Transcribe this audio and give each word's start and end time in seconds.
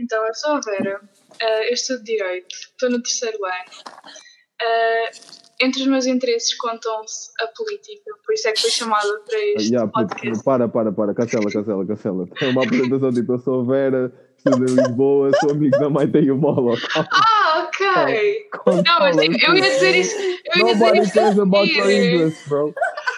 Então, 0.00 0.26
eu 0.26 0.34
sou 0.34 0.52
a 0.52 0.60
Vera, 0.60 0.98
uh, 0.98 1.62
eu 1.68 1.74
estudo 1.74 2.02
Direito, 2.02 2.48
estou 2.48 2.90
no 2.90 3.02
terceiro 3.02 3.38
ano. 3.44 3.94
Uh, 4.62 5.40
entre 5.62 5.82
os 5.82 5.88
meus 5.88 6.06
interesses 6.06 6.54
contam-se 6.54 7.30
a 7.42 7.46
política, 7.48 8.10
por 8.24 8.32
isso 8.32 8.48
é 8.48 8.52
que 8.52 8.62
fui 8.62 8.70
chamada 8.70 9.20
para 9.28 9.38
este 9.38 9.68
yeah, 9.68 9.90
podcast. 9.92 10.42
Para, 10.42 10.68
para, 10.68 10.90
para, 10.90 11.14
cancela, 11.14 11.50
cancela, 11.50 11.86
cancela. 11.86 12.26
É 12.40 12.46
uma 12.46 12.64
apresentação 12.64 13.12
tipo, 13.12 13.34
eu 13.34 13.38
sou 13.40 13.60
a 13.60 13.64
Vera, 13.64 14.12
estudo 14.38 14.64
em 14.64 14.74
Lisboa, 14.74 15.30
sou 15.38 15.50
amigo 15.50 15.78
da 15.78 15.90
mãe, 15.90 16.10
tenho 16.10 16.36
mola. 16.38 16.78
Ah, 16.96 17.68
ok. 17.68 18.48
Não, 18.86 19.00
mas 19.00 19.16
eu, 19.18 19.54
ia 19.54 19.60
dizer 19.60 19.96
isso. 19.96 20.16
Eu 20.16 20.66
ia 20.66 20.74
Nobody 20.74 21.00
dizer 21.00 21.12
cares 21.12 21.32
isso 21.32 21.40
a 21.40 21.44
about 21.44 21.70
your. 21.70 21.90
English, 21.90 22.48
bro. 22.48 22.74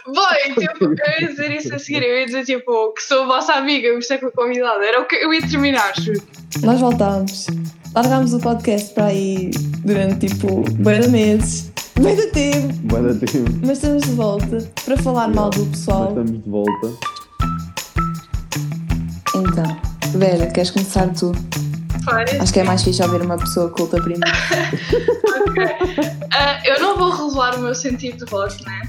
Boy, 0.06 0.54
tipo, 0.58 0.84
eu 0.84 0.96
ia 1.20 1.28
dizer 1.28 1.50
isso 1.52 1.74
a 1.74 1.78
seguir. 1.78 2.02
Eu 2.02 2.18
ia 2.20 2.26
dizer 2.26 2.44
tipo 2.44 2.92
que 2.92 3.02
sou 3.02 3.22
a 3.22 3.26
vossa 3.26 3.52
amiga, 3.54 3.86
eu 3.88 3.94
gostei 3.96 4.18
com 4.18 4.26
a 4.26 4.32
convidada. 4.32 4.84
Era 4.84 5.00
o 5.00 5.04
que 5.06 5.16
eu 5.16 5.32
ia 5.32 5.40
terminar, 5.46 5.92
juro. 6.00 6.22
Nós 6.62 6.80
voltámos. 6.80 7.46
Largámos 7.94 8.32
o 8.32 8.40
podcast 8.40 8.94
para 8.94 9.06
aí 9.06 9.50
durante 9.84 10.26
tipo 10.28 10.62
bem 10.76 11.00
de 11.00 11.08
meses, 11.08 11.70
bem 12.00 12.16
de 12.16 12.26
tempo, 12.28 12.72
Vai 12.84 13.02
dar 13.02 13.14
tempo. 13.26 13.50
mas 13.60 13.70
estamos 13.72 14.02
de 14.04 14.12
volta 14.12 14.58
para 14.86 14.96
falar 14.96 15.28
mal 15.28 15.50
do 15.50 15.66
pessoal. 15.66 16.08
estamos 16.08 16.30
de 16.42 16.50
volta. 16.50 16.88
Então, 19.34 19.80
Vera, 20.18 20.46
queres 20.46 20.70
começar 20.70 21.08
tu? 21.12 21.32
Parece. 22.04 22.36
Acho 22.38 22.52
que 22.52 22.60
é 22.60 22.64
mais 22.64 22.82
fixe 22.82 23.02
ouvir 23.02 23.20
uma 23.22 23.36
pessoa 23.36 23.68
culta 23.70 24.00
primeiro. 24.00 24.22
Ok. 25.42 25.64
Ah, 26.32 26.60
eu 26.64 26.80
não 26.80 26.96
vou 26.96 27.10
revelar 27.10 27.56
o 27.56 27.60
meu 27.60 27.74
sentido 27.74 28.24
de 28.24 28.30
voto, 28.30 28.64
né? 28.64 28.82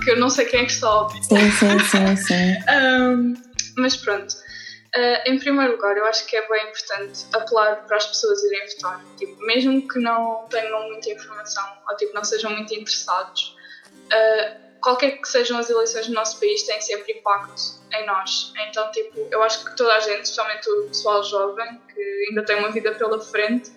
Porque 0.00 0.12
eu 0.12 0.18
não 0.18 0.30
sei 0.30 0.46
quem 0.46 0.60
é 0.60 0.64
que 0.64 0.72
está 0.72 0.88
a 0.88 1.02
ouvir. 1.02 1.22
Sim, 1.22 1.50
sim, 1.50 1.78
sim, 1.78 2.16
sim. 2.16 2.56
Ahm, 2.72 3.34
mas 3.76 3.96
pronto. 3.96 4.34
Ah, 4.94 5.24
em 5.26 5.38
primeiro 5.38 5.72
lugar, 5.72 5.94
eu 5.94 6.06
acho 6.06 6.26
que 6.26 6.36
é 6.36 6.48
bem 6.48 6.68
importante 6.68 7.26
apelar 7.34 7.84
para 7.86 7.98
as 7.98 8.06
pessoas 8.06 8.42
irem 8.44 8.66
votar. 8.66 9.04
Tipo, 9.18 9.36
mesmo 9.44 9.86
que 9.86 9.98
não 9.98 10.46
tenham 10.48 10.88
muita 10.88 11.10
informação 11.10 11.64
ou 11.86 11.96
tipo, 11.96 12.14
não 12.14 12.24
sejam 12.24 12.50
muito 12.50 12.72
interessados, 12.72 13.54
ah, 14.10 14.56
qualquer 14.80 15.20
que 15.20 15.28
sejam 15.28 15.58
as 15.58 15.68
eleições 15.68 16.08
no 16.08 16.14
nosso 16.14 16.40
país 16.40 16.62
têm 16.62 16.80
sempre 16.80 17.12
impacto 17.12 17.60
em 17.92 18.06
nós. 18.06 18.54
Então, 18.70 18.90
tipo, 18.92 19.28
eu 19.30 19.42
acho 19.42 19.66
que 19.66 19.76
toda 19.76 19.94
a 19.96 20.00
gente, 20.00 20.22
especialmente 20.22 20.66
o 20.70 20.86
pessoal 20.86 21.22
jovem, 21.22 21.78
que 21.92 22.26
ainda 22.30 22.42
tem 22.42 22.56
uma 22.56 22.70
vida 22.70 22.92
pela 22.92 23.20
frente, 23.20 23.70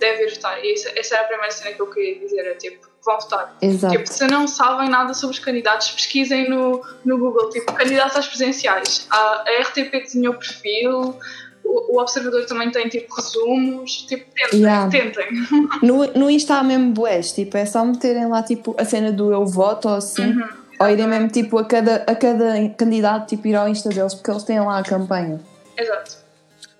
deve 0.00 0.24
ir 0.24 0.34
votar. 0.34 0.64
E 0.64 0.72
essa, 0.72 0.98
essa 0.98 1.14
era 1.14 1.24
a 1.26 1.28
primeira 1.28 1.52
cena 1.52 1.76
que 1.76 1.80
eu 1.80 1.86
queria 1.88 2.18
dizer, 2.18 2.44
é 2.44 2.54
tipo, 2.54 2.89
votar. 3.04 3.56
Exato. 3.62 3.96
Tipo, 3.96 4.08
se 4.12 4.26
não 4.26 4.46
sabem 4.46 4.88
nada 4.88 5.14
sobre 5.14 5.34
os 5.36 5.42
candidatos, 5.42 5.90
pesquisem 5.90 6.48
no, 6.50 6.82
no 7.04 7.18
Google, 7.18 7.48
tipo, 7.50 7.72
candidatos 7.72 8.16
às 8.16 8.26
presidenciais. 8.28 9.06
A, 9.10 9.16
a 9.16 9.62
RTP 9.62 9.90
desenhou 10.02 10.34
perfil, 10.34 11.16
o, 11.64 11.94
o 11.96 12.00
Observador 12.00 12.44
também 12.46 12.70
tem, 12.70 12.88
tipo, 12.88 13.14
resumos. 13.14 14.02
Tipo, 14.08 14.24
tentem, 14.34 14.60
Yeah. 14.60 14.90
tentem. 14.90 15.26
No, 15.82 16.06
no 16.12 16.30
Insta 16.30 16.56
há 16.56 16.62
mesmo 16.62 16.92
bués, 16.92 17.32
tipo, 17.32 17.56
é 17.56 17.64
só 17.64 17.84
meterem 17.84 18.26
lá 18.28 18.42
tipo 18.42 18.74
a 18.78 18.84
cena 18.84 19.10
do 19.12 19.32
eu 19.32 19.46
voto 19.46 19.88
ou 19.88 19.94
assim, 19.96 20.32
Uhum. 20.32 20.48
ou 20.80 20.88
irem 20.88 21.06
mesmo 21.06 21.28
tipo 21.28 21.58
a 21.58 21.64
cada, 21.64 21.96
a 22.06 22.14
cada 22.14 22.68
candidato 22.76 23.28
tipo, 23.28 23.46
ir 23.46 23.54
ao 23.56 23.68
Insta 23.68 23.88
deles 23.88 24.14
porque 24.14 24.30
eles 24.30 24.42
têm 24.44 24.60
lá 24.60 24.78
a 24.78 24.82
campanha. 24.82 25.40
Exato. 25.76 26.16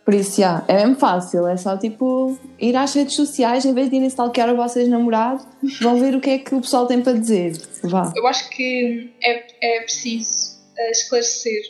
Por 0.05 0.15
isso, 0.15 0.41
já, 0.41 0.65
é 0.67 0.75
mesmo 0.75 0.97
fácil, 0.97 1.47
é 1.47 1.57
só 1.57 1.77
tipo 1.77 2.37
ir 2.59 2.75
às 2.75 2.95
redes 2.95 3.15
sociais, 3.15 3.65
em 3.65 3.75
vez 3.75 3.91
de 3.91 3.97
irem 3.97 4.09
stalkear 4.09 4.53
o 4.53 4.57
vocês 4.57 4.89
namorado, 4.89 5.45
vão 5.81 6.01
ver 6.01 6.15
o 6.17 6.21
que 6.21 6.31
é 6.31 6.39
que 6.39 6.55
o 6.55 6.61
pessoal 6.61 6.87
tem 6.87 7.01
para 7.01 7.13
dizer. 7.13 7.53
Vá. 7.85 8.13
Eu 8.17 8.27
acho 8.27 8.49
que 8.51 9.13
é, 9.23 9.77
é 9.77 9.81
preciso 9.83 10.59
eh, 10.77 10.91
esclarecer 10.91 11.63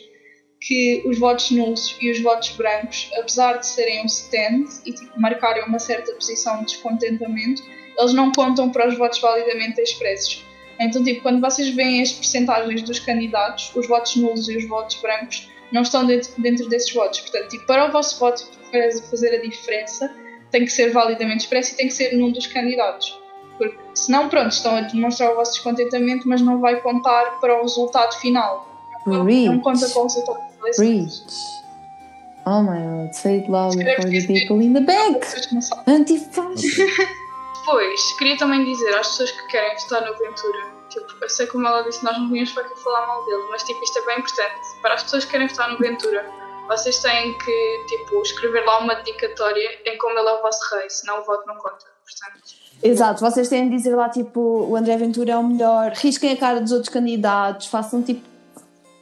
que 0.61 1.01
os 1.05 1.17
votos 1.19 1.51
nulos 1.51 1.97
e 1.99 2.11
os 2.11 2.21
votos 2.21 2.49
brancos, 2.51 3.09
apesar 3.17 3.57
de 3.57 3.65
serem 3.65 4.03
um 4.03 4.05
stand 4.05 4.65
e 4.85 4.93
tipo, 4.93 5.19
marcarem 5.19 5.63
uma 5.65 5.79
certa 5.79 6.13
posição 6.13 6.59
de 6.59 6.65
descontentamento, 6.65 7.63
eles 7.97 8.13
não 8.13 8.31
contam 8.31 8.69
para 8.69 8.87
os 8.87 8.97
votos 8.97 9.19
validamente 9.19 9.81
expressos. 9.81 10.45
Então, 10.81 11.03
tipo, 11.03 11.21
quando 11.21 11.39
vocês 11.39 11.69
veem 11.69 12.01
as 12.01 12.11
percentagens 12.11 12.81
dos 12.81 12.99
candidatos, 12.99 13.71
os 13.75 13.87
votos 13.87 14.15
nulos 14.15 14.49
e 14.49 14.57
os 14.57 14.67
votos 14.67 14.95
brancos 15.01 15.49
não 15.71 15.83
estão 15.83 16.05
dentro, 16.05 16.31
dentro 16.41 16.67
desses 16.69 16.91
votos. 16.93 17.19
Portanto, 17.21 17.49
tipo, 17.49 17.65
para 17.65 17.87
o 17.87 17.91
vosso 17.91 18.19
voto 18.19 18.45
faz- 18.71 18.99
fazer 19.09 19.35
a 19.35 19.41
diferença, 19.41 20.13
tem 20.49 20.65
que 20.65 20.71
ser 20.71 20.91
validamente 20.91 21.43
expresso 21.43 21.73
e 21.73 21.77
tem 21.77 21.87
que 21.87 21.93
ser 21.93 22.17
num 22.17 22.31
dos 22.31 22.47
candidatos. 22.47 23.17
Porque 23.57 23.77
senão, 23.93 24.27
pronto, 24.27 24.51
estão 24.51 24.75
a 24.75 24.81
demonstrar 24.81 25.31
o 25.31 25.35
vosso 25.35 25.53
descontentamento, 25.53 26.27
mas 26.27 26.41
não 26.41 26.59
vai 26.59 26.81
contar 26.81 27.39
para 27.39 27.57
o 27.57 27.61
resultado 27.61 28.13
final. 28.19 28.67
Não, 29.05 29.23
não 29.23 29.59
conta 29.59 29.87
para 29.87 29.99
o 29.99 30.03
resultado 30.03 30.39
final. 30.51 30.71
Preach. 30.75 31.23
Oh 32.45 32.63
my 32.63 32.79
god, 33.05 33.13
say 33.13 33.37
it 33.37 33.47
Escreve 33.47 34.01
for 34.01 34.09
the 34.09 34.27
people 34.39 34.61
in 34.65 34.73
the 34.73 34.81
back. 34.81 35.19
Antifascista. 35.87 36.83
Depois, 37.61 38.13
queria 38.17 38.35
também 38.37 38.65
dizer 38.65 38.95
às 38.95 39.07
pessoas 39.09 39.31
que 39.31 39.47
querem 39.47 39.77
votar 39.77 40.01
no 40.01 40.17
Ventura, 40.17 40.70
tipo, 40.99 41.23
eu 41.23 41.29
sei 41.29 41.47
como 41.47 41.67
ela 41.67 41.81
disse, 41.83 42.03
nós 42.03 42.17
não 42.17 42.29
vinhamos 42.29 42.51
para 42.51 42.63
aqui 42.63 42.79
falar 42.81 43.07
mal 43.07 43.25
dele, 43.25 43.43
mas 43.49 43.63
tipo, 43.63 43.83
isto 43.83 43.99
é 43.99 44.05
bem 44.05 44.19
importante. 44.19 44.81
Para 44.81 44.93
as 44.93 45.03
pessoas 45.03 45.25
que 45.25 45.31
querem 45.31 45.47
votar 45.47 45.71
no 45.71 45.77
Ventura, 45.77 46.25
vocês 46.67 46.99
têm 46.99 47.37
que, 47.37 47.85
tipo, 47.87 48.21
escrever 48.21 48.65
lá 48.65 48.79
uma 48.79 48.95
dedicatória 48.95 49.79
em 49.85 49.97
como 49.97 50.17
ele 50.17 50.29
é 50.29 50.33
o 50.33 50.41
vosso 50.41 50.75
rei, 50.75 50.89
senão 50.89 51.21
o 51.21 51.23
voto 51.23 51.45
não 51.47 51.55
conta. 51.55 51.85
Portanto, 52.05 52.61
Exato, 52.83 53.21
vocês 53.21 53.47
têm 53.47 53.69
de 53.69 53.75
dizer 53.75 53.95
lá 53.95 54.09
tipo 54.09 54.39
o 54.39 54.75
André 54.75 54.97
Ventura 54.97 55.33
é 55.33 55.37
o 55.37 55.43
melhor, 55.43 55.91
risquem 55.91 56.31
a 56.31 56.37
cara 56.37 56.59
dos 56.59 56.71
outros 56.71 56.89
candidatos, 56.89 57.67
façam 57.67 58.01
tipo. 58.01 58.21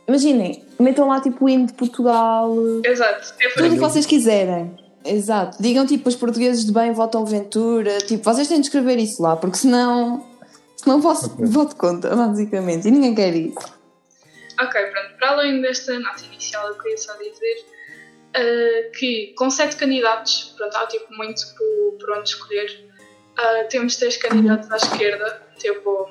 Imaginem, 0.07 0.65
metam 0.79 1.07
lá 1.07 1.21
tipo 1.21 1.45
o 1.45 1.49
hino 1.49 1.67
de 1.67 1.73
Portugal, 1.73 2.53
exato. 2.83 3.33
É 3.39 3.49
tudo 3.49 3.67
o 3.67 3.69
que 3.71 3.79
vocês 3.79 4.05
quiserem. 4.05 4.77
Exato. 5.05 5.61
Digam 5.61 5.85
tipo 5.85 6.09
os 6.09 6.15
portugueses 6.15 6.65
de 6.65 6.73
bem 6.73 6.91
votam 6.91 7.25
Ventura, 7.25 7.99
tipo, 7.99 8.23
vocês 8.23 8.47
têm 8.47 8.59
de 8.59 8.67
escrever 8.67 8.97
isso 8.97 9.21
lá, 9.21 9.35
porque 9.35 9.57
senão. 9.57 10.27
Senão 10.79 10.97
o 10.97 11.01
vosso 11.01 11.33
Ok. 11.33 11.45
voto 11.45 11.75
conta, 11.75 12.15
basicamente. 12.15 12.87
E 12.87 12.91
ninguém 12.91 13.13
quer 13.13 13.35
isso. 13.35 13.57
Ok, 14.61 14.81
pronto. 14.87 15.17
Para 15.17 15.31
além 15.31 15.61
desta 15.61 15.99
nota 15.99 16.23
inicial, 16.23 16.69
eu 16.69 16.75
queria 16.75 16.97
só 16.97 17.13
dizer 17.17 17.65
uh, 18.29 18.91
que 18.97 19.33
com 19.37 19.49
sete 19.49 19.75
candidatos, 19.75 20.53
pronto, 20.55 20.77
há 20.77 20.87
tipo 20.87 21.13
muito 21.13 21.41
por, 21.57 21.97
por 21.99 22.17
onde 22.17 22.29
escolher. 22.29 22.89
Uh, 23.37 23.67
temos 23.69 23.97
três 23.97 24.15
candidatos 24.15 24.71
à 24.71 24.77
esquerda, 24.77 25.41
tipo, 25.57 26.09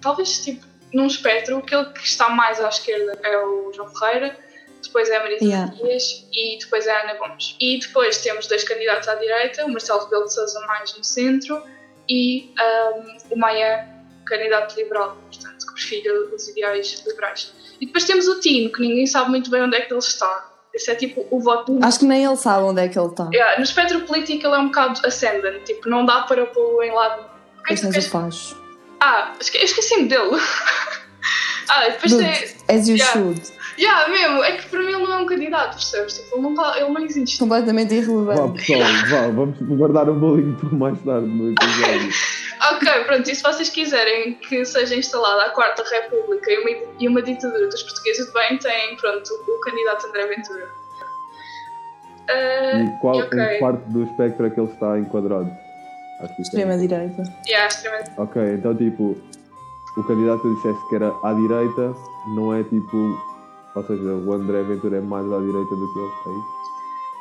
talvez 0.00 0.38
tipo 0.44 0.64
num 0.92 1.06
espectro, 1.06 1.58
aquele 1.58 1.86
que 1.86 2.04
está 2.04 2.28
mais 2.28 2.60
à 2.60 2.68
esquerda 2.68 3.18
é 3.24 3.38
o 3.38 3.72
João 3.72 3.88
Ferreira, 3.88 4.36
depois 4.82 5.08
é 5.08 5.16
a 5.16 5.20
Marisa 5.20 5.44
Yeah. 5.44 5.72
Dias 5.74 6.28
e 6.32 6.58
depois 6.58 6.86
é 6.86 6.92
a 6.92 7.02
Ana 7.02 7.14
Gomes. 7.14 7.56
E 7.60 7.80
depois 7.80 8.18
temos 8.18 8.46
dois 8.46 8.62
candidatos 8.62 9.08
à 9.08 9.16
direita, 9.16 9.64
o 9.64 9.68
Marcelo 9.68 10.04
Rebelo 10.04 10.26
de 10.26 10.34
Sousa 10.34 10.60
mais 10.66 10.96
no 10.96 11.02
centro 11.04 11.60
e 12.10 12.52
um, 13.30 13.34
o 13.34 13.38
Maia, 13.38 13.88
candidato 14.26 14.76
liberal, 14.76 15.16
portanto, 15.30 15.66
que 15.66 15.72
prefere 15.74 16.10
os 16.34 16.48
ideais 16.48 17.02
liberais. 17.06 17.52
E 17.80 17.86
depois 17.86 18.04
temos 18.04 18.26
o 18.28 18.40
Tino, 18.40 18.70
que 18.72 18.80
ninguém 18.82 19.06
sabe 19.06 19.30
muito 19.30 19.48
bem 19.50 19.62
onde 19.62 19.76
é 19.76 19.80
que 19.82 19.92
ele 19.92 20.00
está. 20.00 20.50
Esse 20.74 20.90
é 20.90 20.94
tipo 20.94 21.26
o 21.30 21.40
voto 21.40 21.72
do 21.78 21.84
Acho 21.84 22.00
que 22.00 22.04
nem 22.04 22.24
ele 22.24 22.36
sabe 22.36 22.62
onde 22.64 22.80
é 22.80 22.88
que 22.88 22.98
ele 22.98 23.08
está. 23.08 23.28
Yeah, 23.32 23.56
no 23.58 23.64
espectro 23.64 24.00
político 24.02 24.46
ele 24.46 24.54
é 24.54 24.58
um 24.58 24.66
bocado 24.66 25.00
ascendant, 25.06 25.62
tipo, 25.64 25.88
não 25.88 26.04
dá 26.04 26.22
para 26.22 26.46
pô-lo 26.46 26.82
em 26.82 26.92
lado. 26.92 27.22
O 27.58 27.62
que 27.64 27.72
é 27.72 27.76
que 27.76 27.82
tu 27.82 27.90
queres- 27.90 28.06
Facho. 28.08 28.60
Ah, 29.00 29.32
esqueci-me 29.40 30.08
dele. 30.08 30.30
ah, 31.68 31.88
e 31.88 31.92
depois 31.92 32.12
Dude, 32.12 32.24
tem. 32.24 32.76
as 32.76 32.88
you 32.88 32.96
Yeah. 32.96 33.12
should. 33.12 33.40
Yeah, 33.80 34.08
mesmo, 34.10 34.44
é 34.44 34.56
que 34.58 34.68
para 34.68 34.80
mim 34.80 34.92
ele 34.92 34.98
não 35.06 35.12
é 35.12 35.16
um 35.22 35.26
candidato, 35.26 35.72
percebes? 35.76 36.18
Tipo, 36.18 36.36
ele 36.36 36.42
não, 36.42 36.54
tá, 36.54 36.74
ele 36.78 36.90
não 36.90 37.00
existe. 37.02 37.38
Completamente 37.38 37.88
Vá 37.88 37.94
irrelevante. 37.94 38.58
pessoal, 38.66 38.80
vá, 39.08 39.28
vamos 39.28 39.58
guardar 39.60 40.08
o 40.10 40.14
bullying 40.14 40.52
para 40.54 40.68
mais 40.70 41.00
tarde 41.02 41.26
no 41.26 41.52
episódio. 41.52 42.10
Ok, 42.74 43.04
pronto, 43.06 43.30
e 43.30 43.34
se 43.34 43.42
vocês 43.42 43.70
quiserem 43.70 44.34
que 44.34 44.66
seja 44.66 44.94
instalada 44.94 45.44
a 45.44 45.48
Quarta 45.48 45.82
República 45.82 46.50
e 46.52 46.58
uma, 46.58 46.92
e 47.00 47.08
uma 47.08 47.22
ditadura 47.22 47.66
dos 47.66 47.82
portugueses 47.82 48.26
de 48.26 48.32
bem, 48.34 48.58
tem, 48.58 48.96
pronto, 48.96 49.30
o 49.48 49.60
candidato 49.60 50.06
André 50.06 50.26
Ventura. 50.26 50.68
Ah, 52.28 52.82
E 52.82 53.00
qual, 53.00 53.16
ok. 53.16 53.40
em 53.40 53.48
que 53.54 53.58
parte 53.60 53.80
do 53.88 54.02
espectro 54.04 54.44
é 54.46 54.50
que 54.50 54.60
ele 54.60 54.70
está 54.70 54.98
enquadrado? 54.98 55.50
Acho 56.20 56.36
que 56.36 56.42
isso 56.42 56.50
é- 56.54 56.60
Extrema-direita. 56.60 57.22
yeah, 57.48 57.66
extremamente. 57.66 58.10
Ok, 58.18 58.42
então 58.54 58.76
tipo, 58.76 59.16
o 59.96 60.04
candidato 60.04 60.42
que 60.42 60.54
dissesse 60.56 60.88
que 60.90 60.94
era 60.96 61.08
à 61.24 61.32
direita, 61.32 61.94
não 62.36 62.54
é 62.54 62.62
tipo. 62.64 63.29
Ou 63.74 63.84
seja, 63.84 64.14
o 64.14 64.32
André 64.32 64.62
Ventura 64.62 64.96
é 64.96 65.00
mais 65.00 65.24
à 65.32 65.38
direita 65.38 65.76
do 65.76 65.92
que 65.92 65.98
ele, 65.98 66.08
é 66.26 66.38
isso? 66.38 66.60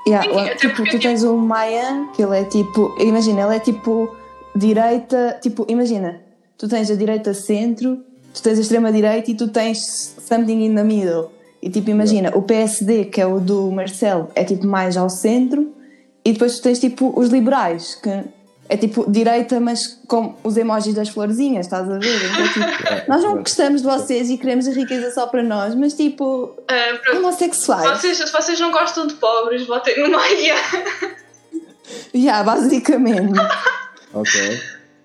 Yeah, 0.07 0.57
Sim, 0.57 0.67
tipo, 0.67 0.83
tu 0.89 0.99
tens 0.99 1.23
o 1.23 1.37
Maia, 1.37 2.07
que 2.15 2.23
ele 2.23 2.39
é 2.39 2.43
tipo. 2.43 2.95
Imagina, 2.99 3.41
ele 3.41 3.55
é 3.55 3.59
tipo 3.59 4.09
direita. 4.55 5.37
Tipo, 5.41 5.65
imagina, 5.67 6.21
tu 6.57 6.67
tens 6.67 6.89
a 6.89 6.95
direita 6.95 7.33
centro, 7.33 7.99
tu 8.33 8.41
tens 8.41 8.57
a 8.57 8.61
extrema 8.61 8.91
direita 8.91 9.29
e 9.29 9.35
tu 9.35 9.47
tens 9.49 10.15
something 10.19 10.65
in 10.65 10.75
the 10.75 10.83
middle. 10.83 11.29
E 11.61 11.69
tipo, 11.69 11.89
imagina, 11.89 12.31
o 12.35 12.41
PSD, 12.41 13.05
que 13.05 13.19
é 13.19 13.27
o 13.27 13.39
do 13.39 13.69
Marcelo, 13.71 14.29
é 14.33 14.43
tipo 14.43 14.65
mais 14.65 14.95
ao 14.95 15.09
centro, 15.09 15.73
e 16.23 16.31
depois 16.31 16.57
tu 16.57 16.63
tens 16.63 16.79
tipo 16.79 17.13
os 17.19 17.29
liberais, 17.29 17.95
que 17.95 18.23
é 18.69 18.77
tipo 18.77 19.09
direita, 19.11 19.59
mas 19.59 19.99
com 20.07 20.35
os 20.43 20.55
emojis 20.55 20.93
das 20.93 21.09
florzinhas, 21.09 21.65
estás 21.65 21.89
a 21.89 21.97
ver? 21.97 22.19
Então, 22.31 22.47
tipo, 22.53 22.65
nós 23.09 23.23
não 23.23 23.37
gostamos 23.37 23.81
de 23.81 23.87
vocês 23.87 24.29
e 24.29 24.37
queremos 24.37 24.67
a 24.67 24.71
riqueza 24.71 25.09
só 25.11 25.25
para 25.27 25.41
nós, 25.43 25.73
mas 25.75 25.93
tipo, 25.95 26.55
Ah, 26.67 26.97
pronto. 27.03 27.17
homossexuais. 27.17 27.99
Vocês, 27.99 28.17
se 28.17 28.31
vocês 28.31 28.59
não 28.59 28.71
gostam 28.71 29.07
de 29.07 29.15
pobres, 29.15 29.65
votem 29.65 29.99
no 30.03 30.11
Maia. 30.11 30.55
Yeah, 32.13 32.43
basicamente. 32.49 33.39
Ok. 34.13 34.59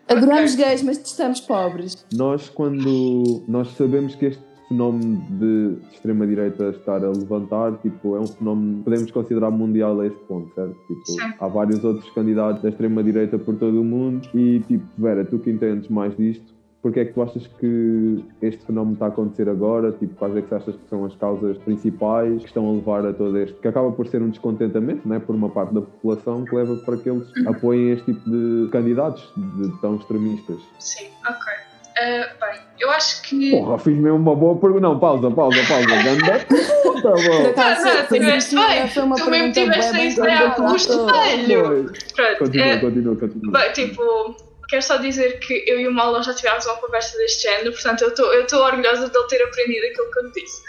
Adoramos 0.09 0.55
gays, 0.55 0.83
mas 0.83 0.99
estamos 0.99 1.41
pobres. 1.41 2.05
Nós, 2.13 2.51
quando 2.51 3.43
nós 3.49 3.69
sabemos 3.77 4.15
que 4.15 4.27
este 4.27 4.43
fenómeno 4.69 5.23
de 5.31 5.77
extrema-direita 5.93 6.71
estar 6.71 7.05
a 7.05 7.11
levantar, 7.11 7.73
tipo, 7.79 8.17
é 8.17 8.21
um 8.21 8.27
fenómeno 8.27 8.79
que 8.79 8.85
podemos 8.85 9.11
considerar 9.11 9.51
mundial 9.51 10.01
a 10.01 10.07
este 10.07 10.19
ponto, 10.25 10.53
certo? 10.55 10.77
Tipo, 10.87 11.07
Sim. 11.07 11.35
há 11.39 11.49
vários 11.49 11.85
outros 11.85 12.11
candidatos 12.11 12.63
da 12.63 12.69
extrema-direita 12.69 13.39
por 13.39 13.57
todo 13.57 13.81
o 13.81 13.85
mundo 13.85 14.29
e, 14.35 14.61
tipo, 14.61 14.85
Vera, 14.99 15.25
tu 15.25 15.39
que 15.39 15.51
entendes 15.51 15.89
mais 15.89 16.17
disto, 16.17 16.55
porque 16.85 17.01
é 17.01 17.05
que 17.07 17.15
tu 17.15 17.23
achas 17.23 17.47
que 17.47 18.23
este 18.43 18.67
fenómeno 18.67 18.93
está 18.93 19.07
a 19.07 19.09
acontecer 19.09 19.49
agora? 19.49 19.91
Tipo, 19.93 20.15
quais 20.17 20.37
é 20.37 20.43
que 20.43 20.55
achas 20.55 20.77
que 20.77 20.87
são 20.91 21.05
as 21.07 21.17
causas 21.17 21.57
principais 21.57 22.43
que 22.43 22.49
estão 22.49 22.69
a 22.69 22.73
levar 22.73 23.07
a 23.07 23.13
todo 23.15 23.39
este... 23.39 23.59
que 23.59 23.67
acaba 23.67 23.91
por 23.91 24.07
ser 24.07 24.21
um 24.21 24.29
descontentamento, 24.29 25.09
né, 25.09 25.19
por 25.19 25.35
uma 25.35 25.49
parte 25.49 25.73
da 25.73 25.81
população, 25.81 26.45
que 26.45 26.55
leva 26.55 26.77
para 26.77 26.99
que 26.99 27.09
eles 27.09 27.27
apoiem 27.47 27.93
este 27.93 28.13
tipo 28.13 28.31
de 28.31 28.69
candidatos 28.71 29.33
de 29.35 29.81
tão 29.81 29.97
extremistas? 29.97 30.59
Sim, 30.79 31.07
ok. 31.27 31.74
Ah, 31.97 32.29
bem, 32.41 32.61
eu 32.81 32.91
acho 32.91 33.23
que. 33.23 33.51
Porra, 33.53 33.79
fiz 33.79 33.95
mesmo 33.97 34.17
uma 34.19 34.35
boa 34.35 34.59
pergunta. 34.59 34.81
Não, 34.81 34.99
pausa, 34.99 35.31
pausa, 35.31 35.59
pausa. 35.69 35.87
Ganda. 36.03 36.47
Tá 37.05 37.11
bom. 37.11 37.47
acaso, 37.51 37.85
Não, 37.85 37.95
não, 37.97 38.05
foi- 38.07 38.19
tiveste 38.19 38.55
bem. 38.55 38.65
uma 39.03 39.17
Tu 39.17 39.31
mesmo 39.31 39.53
pergunta 39.53 39.61
tiveste 39.61 39.81
bué 39.81 39.89
a 39.89 39.93
bem 39.93 40.07
ensaiar 40.09 40.55
feita. 40.55 40.63
o 40.63 40.77
espelho. 40.77 41.93
Pronto, 42.17 42.39
Continua, 42.39 42.67
é, 42.67 42.79
continua, 42.79 43.17
continua. 43.17 43.61
bem, 43.61 43.73
tipo, 43.73 44.37
quero 44.71 44.83
só 44.83 44.97
dizer 44.97 45.39
que 45.41 45.65
eu 45.67 45.79
e 45.81 45.87
o 45.87 45.93
Malon 45.93 46.23
já 46.23 46.33
tivemos 46.33 46.65
uma 46.65 46.77
conversa 46.77 47.19
deste 47.19 47.43
género, 47.43 47.73
portanto 47.73 48.01
eu 48.03 48.09
estou 48.09 48.33
eu 48.33 48.43
estou 48.45 48.63
orgulhosa 48.65 49.11
de 49.11 49.19
ele 49.19 49.27
ter 49.27 49.43
aprendido 49.43 49.87
aquilo 49.87 50.11
que 50.11 50.19
eu 50.19 50.23
lhe 50.25 50.33
disse. 50.33 50.63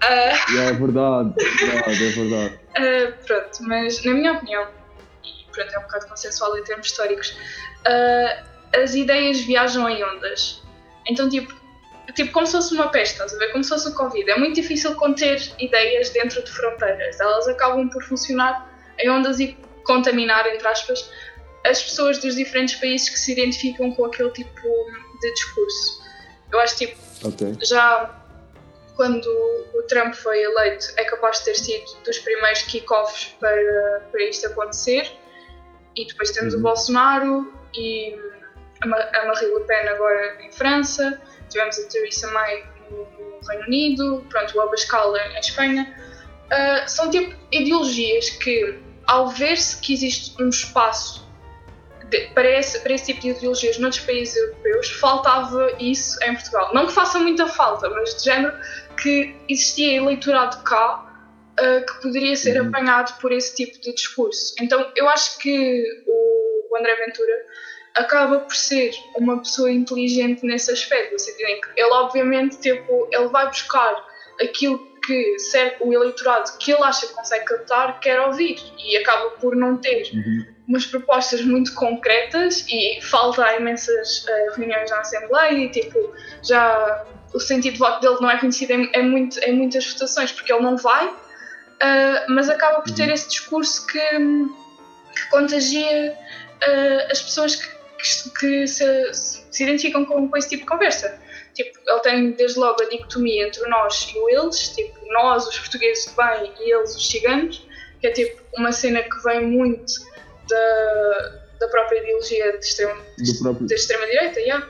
Ah, 0.00 0.60
É 0.68 0.72
verdade, 0.72 1.34
é 1.38 1.66
verdade, 1.66 2.04
é 2.06 2.08
verdade. 2.16 2.58
ah, 2.76 3.12
pronto, 3.26 3.58
mas 3.68 4.02
na 4.04 4.14
minha 4.14 4.32
opinião, 4.32 4.66
e 5.24 5.52
pronto, 5.52 5.74
é 5.74 5.78
um 5.78 5.82
bocado 5.82 6.06
consensual 6.08 6.56
em 6.56 6.64
termos 6.64 6.86
históricos, 6.86 7.36
ah, 7.86 8.42
as 8.82 8.94
ideias 8.94 9.40
viajam 9.42 9.86
em 9.90 10.02
ondas. 10.02 10.62
Então, 11.08 11.28
tipo, 11.28 11.54
tipo, 12.14 12.32
como 12.32 12.46
se 12.46 12.52
fosse 12.52 12.74
uma 12.74 12.88
peste, 12.90 13.14
estás 13.14 13.34
a 13.34 13.38
ver? 13.38 13.52
Como 13.52 13.62
se 13.64 13.70
fosse 13.70 13.88
o 13.88 13.94
Covid. 13.94 14.30
É 14.30 14.38
muito 14.38 14.54
difícil 14.54 14.94
conter 14.96 15.40
ideias 15.58 16.10
dentro 16.10 16.42
de 16.42 16.50
fronteiras. 16.50 17.18
Elas 17.20 17.48
acabam 17.48 17.88
por 17.90 18.02
funcionar 18.04 18.70
em 18.98 19.10
ondas 19.10 19.40
e 19.40 19.56
contaminar, 19.84 20.46
entre 20.46 20.66
aspas, 20.68 21.10
as 21.64 21.82
pessoas 21.82 22.18
dos 22.18 22.34
diferentes 22.36 22.74
países 22.76 23.08
que 23.08 23.18
se 23.18 23.32
identificam 23.32 23.92
com 23.92 24.04
aquele 24.04 24.30
tipo 24.30 24.60
de 25.20 25.34
discurso. 25.34 26.02
Eu 26.52 26.60
acho, 26.60 26.76
tipo, 26.76 26.96
Ok. 27.24 27.56
já 27.62 28.18
quando 28.96 29.26
o 29.74 29.82
Trump 29.88 30.12
foi 30.14 30.42
eleito, 30.42 30.86
é 30.96 31.04
capaz 31.04 31.38
de 31.38 31.46
ter 31.46 31.54
sido 31.56 31.84
dos 32.04 32.18
primeiros 32.18 32.62
kick-offs 32.62 33.34
para, 33.40 34.06
para 34.12 34.22
isto 34.24 34.46
acontecer. 34.46 35.10
E 35.96 36.06
depois 36.06 36.30
temos 36.30 36.52
Uhum. 36.54 36.60
o 36.60 36.62
Bolsonaro 36.62 37.52
e 37.74 38.16
a 38.82 38.86
Ma- 38.86 39.08
a 39.14 39.26
Marine 39.26 39.52
Le 39.54 39.60
Pen 39.64 39.88
agora 39.88 40.36
em 40.42 40.50
França, 40.50 41.20
tivemos 41.48 41.78
a 41.78 41.88
Theresa 41.88 42.30
May 42.32 42.64
no 42.90 42.98
no 43.42 43.48
Reino 43.48 43.64
Unido, 43.66 44.26
pronto, 44.28 44.56
o 44.56 44.60
Abascal 44.60 45.16
em 45.16 45.38
Espanha. 45.38 45.86
Ah, 46.50 46.86
são 46.86 47.10
tipo 47.10 47.34
ideologias 47.50 48.30
que, 48.30 48.78
ao 49.06 49.28
ver-se 49.28 49.80
que 49.80 49.92
existe 49.94 50.40
um 50.40 50.48
espaço 50.48 51.26
de- 52.10 52.26
para, 52.34 52.48
esse, 52.58 52.78
para 52.80 52.92
esse 52.92 53.06
tipo 53.06 53.20
de 53.22 53.28
ideologias 53.30 53.78
noutros 53.78 54.04
países 54.04 54.36
europeus, 54.36 54.90
faltava 54.90 55.72
isso 55.80 56.16
em 56.24 56.34
Portugal. 56.34 56.72
Não 56.74 56.86
que 56.86 56.92
faça 56.92 57.18
muita 57.18 57.46
falta, 57.48 57.88
mas 57.90 58.14
de 58.16 58.24
género 58.24 58.54
que 59.02 59.34
existia 59.48 59.96
eleitorado 59.96 60.62
cá 60.62 61.08
ah, 61.58 61.80
que 61.80 62.02
poderia 62.02 62.36
ser 62.36 62.60
Uhum. 62.60 62.68
apanhado 62.68 63.18
por 63.20 63.32
esse 63.32 63.54
tipo 63.54 63.80
de 63.80 63.92
discurso. 63.94 64.54
Então 64.60 64.92
eu 64.94 65.08
acho 65.08 65.38
que 65.38 65.84
o, 66.06 66.72
o 66.72 66.76
André 66.78 66.94
Ventura 66.96 67.32
acaba 67.94 68.38
por 68.40 68.54
ser 68.54 68.90
uma 69.16 69.38
pessoa 69.38 69.70
inteligente 69.70 70.40
nesse 70.46 70.70
aspecto, 70.70 71.12
no 71.12 71.18
sentido 71.18 71.46
em 71.48 71.60
que 71.60 71.68
ele 71.76 71.92
obviamente 71.92 72.58
tipo, 72.60 73.08
ele 73.12 73.28
vai 73.28 73.46
buscar 73.48 73.94
aquilo 74.40 74.82
que 75.04 75.38
serve 75.38 75.76
o 75.80 75.92
eleitorado 75.92 76.44
que 76.60 76.72
ele 76.72 76.82
acha 76.82 77.06
que 77.06 77.12
consegue 77.12 77.44
captar, 77.44 77.98
quer 78.00 78.20
ouvir 78.20 78.54
e 78.78 78.96
acaba 78.96 79.30
por 79.40 79.54
não 79.56 79.76
ter 79.76 80.02
Uhum. 80.12 80.44
umas 80.68 80.86
propostas 80.86 81.42
muito 81.42 81.74
concretas 81.74 82.64
e 82.70 83.00
falta 83.02 83.56
imensas 83.56 84.24
eh, 84.28 84.46
reuniões 84.56 84.88
na 84.90 85.00
Assembleia 85.00 85.52
e 85.58 85.68
tipo, 85.70 85.98
já 86.44 87.04
o 87.34 87.40
sentido 87.40 87.72
de 87.74 87.78
voto 87.80 88.00
dele 88.00 88.16
não 88.20 88.30
é 88.30 88.38
conhecido 88.38 88.72
em, 88.74 88.88
em, 88.94 89.02
muito, 89.10 89.38
em 89.40 89.52
muitas 89.54 89.84
votações 89.92 90.30
porque 90.32 90.52
ele 90.52 90.62
não 90.62 90.76
vai, 90.76 91.12
eh, 91.80 92.24
mas 92.28 92.48
acaba 92.48 92.80
por 92.80 92.94
ter 92.94 93.08
Uhum. 93.08 93.14
esse 93.14 93.28
discurso 93.28 93.84
que, 93.86 93.98
que 93.98 95.28
contagia 95.30 96.16
eh, 96.62 97.08
as 97.10 97.20
pessoas 97.20 97.56
que, 97.56 97.66
que, 98.38 98.66
se, 98.66 99.12
se 99.12 99.62
identificam 99.62 100.04
com, 100.04 100.28
com 100.28 100.36
esse 100.36 100.48
tipo 100.48 100.62
de 100.62 100.68
conversa. 100.68 101.20
Tipo, 101.54 101.78
ele 101.86 102.00
tem 102.00 102.32
desde 102.32 102.58
logo 102.58 102.82
a 102.82 102.88
dicotomia 102.88 103.46
entre 103.46 103.62
o 103.62 103.68
nós 103.68 104.10
e 104.14 104.18
o 104.18 104.28
eles, 104.28 104.68
tipo, 104.74 104.98
nós, 105.12 105.46
os 105.46 105.58
portugueses 105.58 106.06
de 106.06 106.16
bem, 106.16 106.52
e 106.60 106.72
eles, 106.74 106.96
os 106.96 107.10
ciganos, 107.10 107.66
que 108.00 108.06
é 108.06 108.10
tipo 108.10 108.42
uma 108.56 108.72
cena 108.72 109.02
que 109.02 109.22
vem 109.22 109.46
muito 109.46 109.92
da, 110.48 111.42
da 111.60 111.68
própria 111.68 111.98
ideologia 111.98 112.58
de 112.58 112.64
extrema, 112.64 112.96
próprio... 113.40 113.66
da 113.66 113.74
extrema-direita, 113.74 114.40
yeah. 114.40 114.68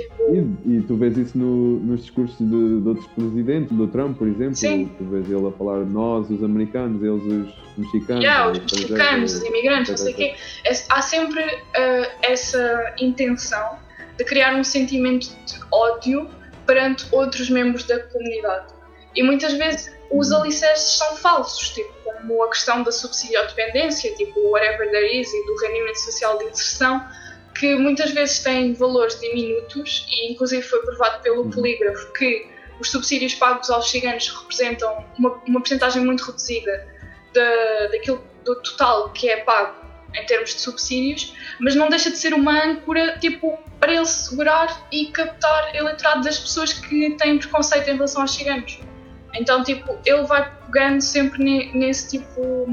Tipo, 0.00 0.14
E, 0.34 0.76
e 0.76 0.82
tu 0.82 0.96
vês 0.96 1.16
isso 1.16 1.36
no- 1.38 1.78
nos 1.80 2.00
discursos 2.02 2.36
de, 2.38 2.80
de 2.80 2.88
outros 2.88 3.06
presidentes, 3.08 3.76
do 3.76 3.86
Trump, 3.88 4.16
por 4.18 4.26
exemplo. 4.28 4.54
Sim. 4.56 4.90
Tu 4.98 5.04
vês 5.04 5.30
ele 5.30 5.46
a 5.46 5.52
falar 5.52 5.78
nós, 5.84 6.28
os 6.30 6.42
americanos, 6.42 7.02
eles, 7.02 7.22
os 7.24 7.78
mexicanos. 7.78 8.24
yeah, 8.24 8.50
os 8.50 8.58
mexicanos, 8.58 9.34
os 9.34 9.42
imigrantes, 9.44 9.90
não 9.90 9.96
sei 9.98 10.12
o 10.12 10.16
quê. 10.16 10.34
É- 10.64 10.72
há 10.90 11.02
sempre 11.02 11.42
ah, 11.76 12.10
essa 12.22 12.94
intenção 13.00 13.78
de 14.18 14.24
criar 14.24 14.54
um 14.54 14.64
sentimento 14.64 15.26
de 15.46 15.54
ódio 15.72 16.28
perante 16.66 17.06
outros 17.12 17.50
membros 17.50 17.84
da 17.84 17.98
comunidade. 18.00 18.72
E 19.14 19.22
muitas 19.22 19.52
vezes 19.54 19.92
os 20.10 20.30
Uhum. 20.30 20.38
alicerces 20.42 20.98
são 20.98 21.16
falsos, 21.16 21.68
tipo, 21.70 21.92
como 22.04 22.42
a 22.44 22.48
questão 22.48 22.82
da 22.82 22.90
subsidiodependência, 22.92 24.14
tipo 24.14 24.38
whatever 24.50 24.90
there 24.90 25.20
is, 25.20 25.28
e 25.32 25.46
do 25.46 25.56
rendimento 25.66 25.96
social 26.00 26.38
de 26.38 26.44
inserção, 26.44 27.00
que 27.54 27.74
muitas 27.76 28.10
vezes 28.10 28.40
têm 28.40 28.72
valores 28.74 29.18
diminutos, 29.20 30.06
e 30.10 30.32
inclusive 30.32 30.62
foi 30.62 30.80
provado 30.80 31.22
pelo 31.22 31.42
Uhum. 31.42 31.50
polígrafo 31.50 32.12
que 32.12 32.46
os 32.80 32.90
subsídios 32.90 33.34
pagos 33.34 33.70
aos 33.70 33.88
ciganos 33.90 34.28
representam 34.28 35.04
uma, 35.18 35.30
uma 35.46 35.60
porcentagem 35.60 36.04
muito 36.04 36.24
reduzida 36.24 36.86
da, 37.32 37.86
daquilo, 37.92 38.22
do 38.44 38.56
total 38.62 39.10
que 39.10 39.28
é 39.30 39.38
pago 39.44 39.84
em 40.16 40.26
termos 40.26 40.54
de 40.54 40.60
subsídios, 40.60 41.34
mas 41.60 41.74
não 41.74 41.88
deixa 41.88 42.10
de 42.10 42.16
ser 42.18 42.34
uma 42.34 42.64
âncora 42.64 43.18
tipo, 43.18 43.58
para 43.80 43.92
ele 43.94 44.06
segurar 44.06 44.86
e 44.92 45.06
captar 45.06 45.74
eleitorado 45.74 46.22
das 46.22 46.38
pessoas 46.38 46.72
que 46.72 47.10
têm 47.16 47.38
preconceito 47.38 47.88
em 47.90 47.94
relação 47.94 48.22
aos 48.22 48.32
ciganos. 48.34 48.78
Então, 49.34 49.64
tipo, 49.64 49.98
ele 50.06 50.22
vai 50.24 50.48
pegando 50.66 51.00
sempre 51.00 51.42
ne- 51.42 51.72
nesse 51.74 52.10
tipo 52.18 52.66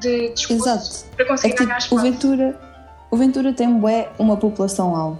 de 0.00 0.28
discurso 0.34 0.68
Exato. 0.68 1.16
para 1.16 1.24
É 1.24 1.28
conseguir 1.28 1.54
que 1.54 1.64
ganhar 1.64 1.78
tipo, 1.78 1.94
o 1.94 1.98
espaço. 1.98 2.12
Ventura, 2.12 2.67
o 3.10 3.16
Ventura 3.16 3.52
tem 3.52 3.72
bué 3.78 4.08
uma 4.18 4.36
população-alvo. 4.36 5.18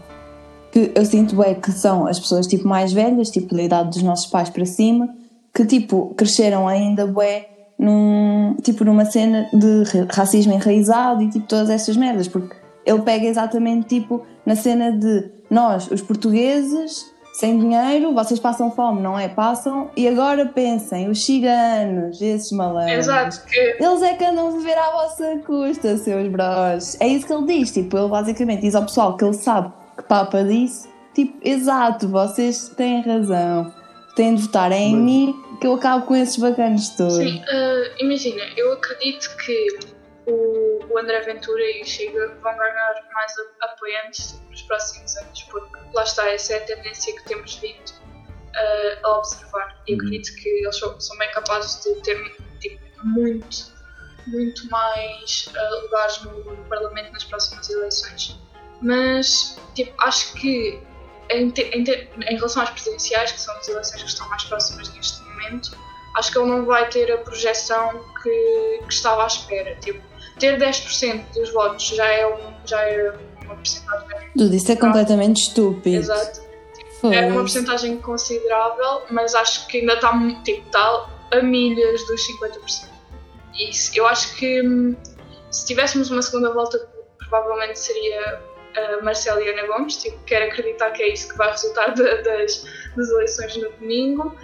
Que 0.70 0.92
eu 0.94 1.04
sinto 1.04 1.34
bué 1.34 1.54
que 1.54 1.72
são 1.72 2.06
as 2.06 2.18
pessoas 2.20 2.46
tipo 2.46 2.68
mais 2.68 2.92
velhas, 2.92 3.30
tipo 3.30 3.54
da 3.54 3.62
idade 3.62 3.90
dos 3.90 4.02
nossos 4.02 4.26
pais 4.26 4.50
para 4.50 4.66
cima, 4.66 5.08
que 5.54 5.64
tipo 5.64 6.12
cresceram 6.14 6.68
ainda 6.68 7.06
bué 7.06 7.48
num, 7.78 8.54
tipo 8.62 8.84
numa 8.84 9.04
cena 9.04 9.48
de 9.52 9.84
ra- 9.84 10.06
racismo 10.10 10.52
enraizado 10.52 11.22
e 11.22 11.30
tipo 11.30 11.46
todas 11.46 11.70
essas 11.70 11.96
merdas, 11.96 12.28
porque 12.28 12.54
ele 12.84 13.00
pega 13.02 13.26
exatamente 13.26 13.86
tipo 13.86 14.22
na 14.44 14.54
cena 14.56 14.92
de 14.92 15.30
nós, 15.50 15.90
os 15.90 16.02
portugueses, 16.02 17.06
sem 17.38 17.56
dinheiro, 17.56 18.12
vocês 18.12 18.40
passam 18.40 18.68
fome, 18.68 19.00
não 19.00 19.16
é? 19.16 19.28
Passam, 19.28 19.92
e 19.96 20.08
agora 20.08 20.44
pensem, 20.46 21.08
os 21.08 21.24
ciganos, 21.24 22.20
esses 22.20 22.50
malandros. 22.50 22.98
Exato, 23.06 23.44
que 23.46 23.76
Eles 23.78 24.02
é 24.02 24.14
que 24.14 24.24
andam 24.24 24.48
a 24.48 24.50
viver 24.50 24.76
à 24.76 24.90
vossa 24.90 25.38
custa, 25.46 25.96
seus 25.98 26.26
bros. 26.26 27.00
É 27.00 27.06
isso 27.06 27.28
que 27.28 27.32
ele 27.32 27.46
diz. 27.46 27.70
Tipo, 27.70 27.96
ele 27.96 28.08
basicamente 28.08 28.62
diz 28.62 28.74
ao 28.74 28.82
pessoal 28.82 29.16
que 29.16 29.24
ele 29.24 29.34
sabe 29.34 29.72
que 29.96 30.02
papa 30.02 30.42
disso. 30.42 30.88
Tipo, 31.14 31.38
exato, 31.46 32.08
vocês 32.08 32.70
têm 32.70 33.02
razão. 33.02 33.72
Têm 34.16 34.34
de 34.34 34.42
votar 34.42 34.72
em 34.72 34.96
Mas- 34.96 35.04
mim 35.04 35.34
que 35.60 35.66
eu 35.68 35.74
acabo 35.74 36.06
com 36.06 36.16
esses 36.16 36.36
bacanos 36.38 36.88
todos. 36.96 37.18
Sim, 37.18 37.40
ah, 37.48 37.82
imagina, 38.00 38.42
eu 38.56 38.72
acredito 38.72 39.28
que 39.36 39.66
o, 40.26 40.32
o 40.88 40.98
André 40.98 41.20
Ventura 41.20 41.62
e 41.62 41.82
o 41.82 41.86
Chega 41.86 42.28
vão 42.40 42.56
ganhar 42.56 42.94
mais 43.12 43.32
apoiantes 43.60 44.40
nos 44.48 44.62
próximos 44.62 45.16
anos, 45.16 45.42
porque 45.44 45.78
lá 45.94 46.02
está, 46.02 46.28
essa 46.30 46.54
é 46.54 46.56
a 46.58 46.64
tendência 46.66 47.14
que 47.16 47.24
temos 47.26 47.54
vindo 47.56 47.92
ah, 48.54 48.98
a 49.04 49.18
observar. 49.18 49.76
E 49.86 49.92
Uhum. 49.94 49.98
acredito 49.98 50.34
que 50.36 50.48
eles 50.48 50.78
são, 50.78 50.98
são 51.00 51.16
bem 51.18 51.30
capazes 51.32 51.82
de 51.82 51.94
ter 52.02 52.36
tipo, 52.60 52.80
muito, 53.04 53.56
muito 54.26 54.68
mais 54.70 55.52
ah, 55.56 55.80
lugares 55.82 56.22
no, 56.22 56.32
no 56.44 56.64
Parlamento 56.68 57.12
nas 57.12 57.24
próximas 57.24 57.68
eleições. 57.70 58.38
Mas, 58.80 59.58
tipo, 59.74 59.92
acho 60.02 60.32
que 60.34 60.80
em, 61.30 61.50
te- 61.50 61.62
em 61.76 61.84
te- 61.84 62.08
em 62.28 62.36
relação 62.36 62.62
às 62.62 62.70
presidenciais, 62.70 63.32
que 63.32 63.40
são 63.40 63.54
as 63.58 63.68
eleições 63.68 64.02
que 64.02 64.08
estão 64.08 64.28
mais 64.28 64.44
próximas 64.44 64.88
neste 64.94 65.20
momento, 65.22 65.76
acho 66.16 66.32
que 66.32 66.38
ele 66.38 66.48
não 66.48 66.64
vai 66.64 66.88
ter 66.88 67.10
a 67.12 67.18
projeção 67.18 67.90
que, 68.22 68.80
que 68.86 68.92
estava 68.92 69.24
à 69.24 69.26
espera. 69.26 69.74
Tipo, 69.80 70.02
ter 70.38 70.58
10% 70.58 71.24
dos 71.34 71.50
votos 71.52 71.86
já 71.88 72.06
é, 72.06 72.26
um, 72.26 72.38
já 72.64 72.80
é 72.82 73.12
uma 73.44 73.54
porcentagem. 73.56 74.08
Tudo 74.36 74.54
isso 74.54 74.72
é 74.72 74.76
completamente 74.76 75.42
estúpido. 75.42 75.96
Exato. 75.96 76.40
Foda-se. 77.00 77.20
É 77.20 77.26
uma 77.26 77.40
porcentagem 77.40 77.96
considerável, 77.98 79.02
mas 79.10 79.34
acho 79.34 79.66
que 79.68 79.78
ainda 79.78 79.94
está 79.94 80.12
tipo, 80.44 80.66
está 80.66 81.06
a 81.32 81.42
milhas 81.42 82.04
dos 82.06 82.20
50%. 82.40 82.88
E 83.58 83.70
eu 83.98 84.06
acho 84.06 84.34
que 84.36 84.62
hum, 84.62 84.96
se 85.50 85.66
tivéssemos 85.66 86.10
uma 86.10 86.22
segunda 86.22 86.52
volta, 86.52 86.78
provavelmente 87.18 87.78
seria 87.78 88.40
a 88.76 89.02
Marcela 89.02 89.40
e 89.42 89.48
Ana 89.48 89.66
Gomes. 89.66 89.96
Tipo, 89.96 90.18
quero 90.24 90.46
acreditar 90.46 90.90
que 90.92 91.02
é 91.02 91.12
isso 91.12 91.28
que 91.28 91.36
vai 91.36 91.50
resultar 91.50 91.94
da- 91.94 92.16
das, 92.22 92.64
das 92.96 93.08
eleições 93.10 93.56
no 93.56 93.70
domingo. 93.72 94.36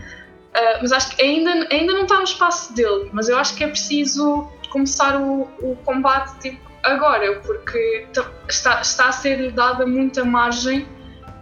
Ah, 0.54 0.78
mas 0.82 0.92
acho 0.92 1.14
que 1.16 1.22
ainda, 1.22 1.50
ainda 1.70 1.92
não 1.92 2.02
está 2.02 2.16
no 2.18 2.24
espaço 2.24 2.72
dele. 2.74 3.10
Mas 3.12 3.28
eu 3.28 3.36
acho 3.36 3.54
que 3.56 3.64
é 3.64 3.68
preciso 3.68 4.48
começar 4.74 5.20
o, 5.20 5.42
o 5.62 5.76
combate 5.84 6.36
tipo, 6.40 6.60
agora, 6.82 7.40
porque 7.40 8.06
está, 8.48 8.80
está 8.80 9.08
a 9.08 9.12
ser 9.12 9.52
dada 9.52 9.86
muita 9.86 10.24
margem 10.24 10.86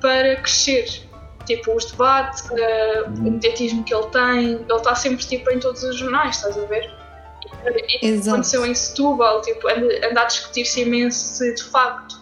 para 0.02 0.36
crescer. 0.36 1.08
Tipo, 1.46 1.74
os 1.74 1.86
debates, 1.86 2.44
ah, 2.52 3.08
o 3.08 3.22
mediatismo 3.22 3.82
que 3.84 3.94
ele 3.94 4.06
tem, 4.08 4.52
ele 4.52 4.72
está 4.74 4.94
sempre 4.94 5.24
tipo, 5.24 5.50
em 5.50 5.58
todos 5.58 5.82
os 5.82 5.96
jornais, 5.96 6.36
estás 6.36 6.58
a 6.58 6.66
ver? 6.66 6.88
E, 7.64 8.06
e 8.06 8.10
Exato. 8.10 8.30
aconteceu 8.30 8.66
em 8.66 8.74
Setúbal, 8.74 9.40
tipo, 9.40 9.66
anda, 9.66 10.08
anda 10.08 10.20
a 10.20 10.24
discutir-se 10.26 10.82
imenso 10.82 11.18
se 11.18 11.54
de 11.54 11.64
facto 11.64 12.21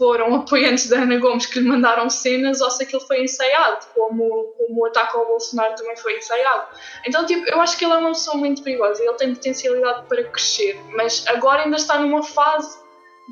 foram 0.00 0.34
apoiantes 0.34 0.88
da 0.88 1.00
Ana 1.02 1.18
Gomes 1.18 1.44
que 1.44 1.60
lhe 1.60 1.68
mandaram 1.68 2.08
cenas 2.08 2.62
ou 2.62 2.70
se 2.70 2.82
aquilo 2.84 3.02
foi 3.02 3.22
ensaiado, 3.22 3.84
como, 3.94 4.54
como 4.56 4.80
o 4.80 4.86
ataque 4.86 5.14
ao 5.14 5.26
Bolsonaro 5.26 5.74
também 5.74 5.94
foi 5.98 6.16
ensaiado. 6.16 6.68
Então, 7.06 7.26
tipo, 7.26 7.46
eu 7.50 7.60
acho 7.60 7.76
que 7.76 7.84
ele 7.84 7.92
é 7.92 7.96
uma 7.98 8.08
pessoa 8.12 8.34
muito 8.38 8.62
perigosa 8.62 9.02
e 9.02 9.06
ele 9.06 9.16
tem 9.18 9.34
potencialidade 9.34 10.06
para 10.08 10.24
crescer, 10.24 10.80
mas 10.96 11.22
agora 11.28 11.64
ainda 11.64 11.76
está 11.76 11.98
numa 12.00 12.22
fase 12.22 12.78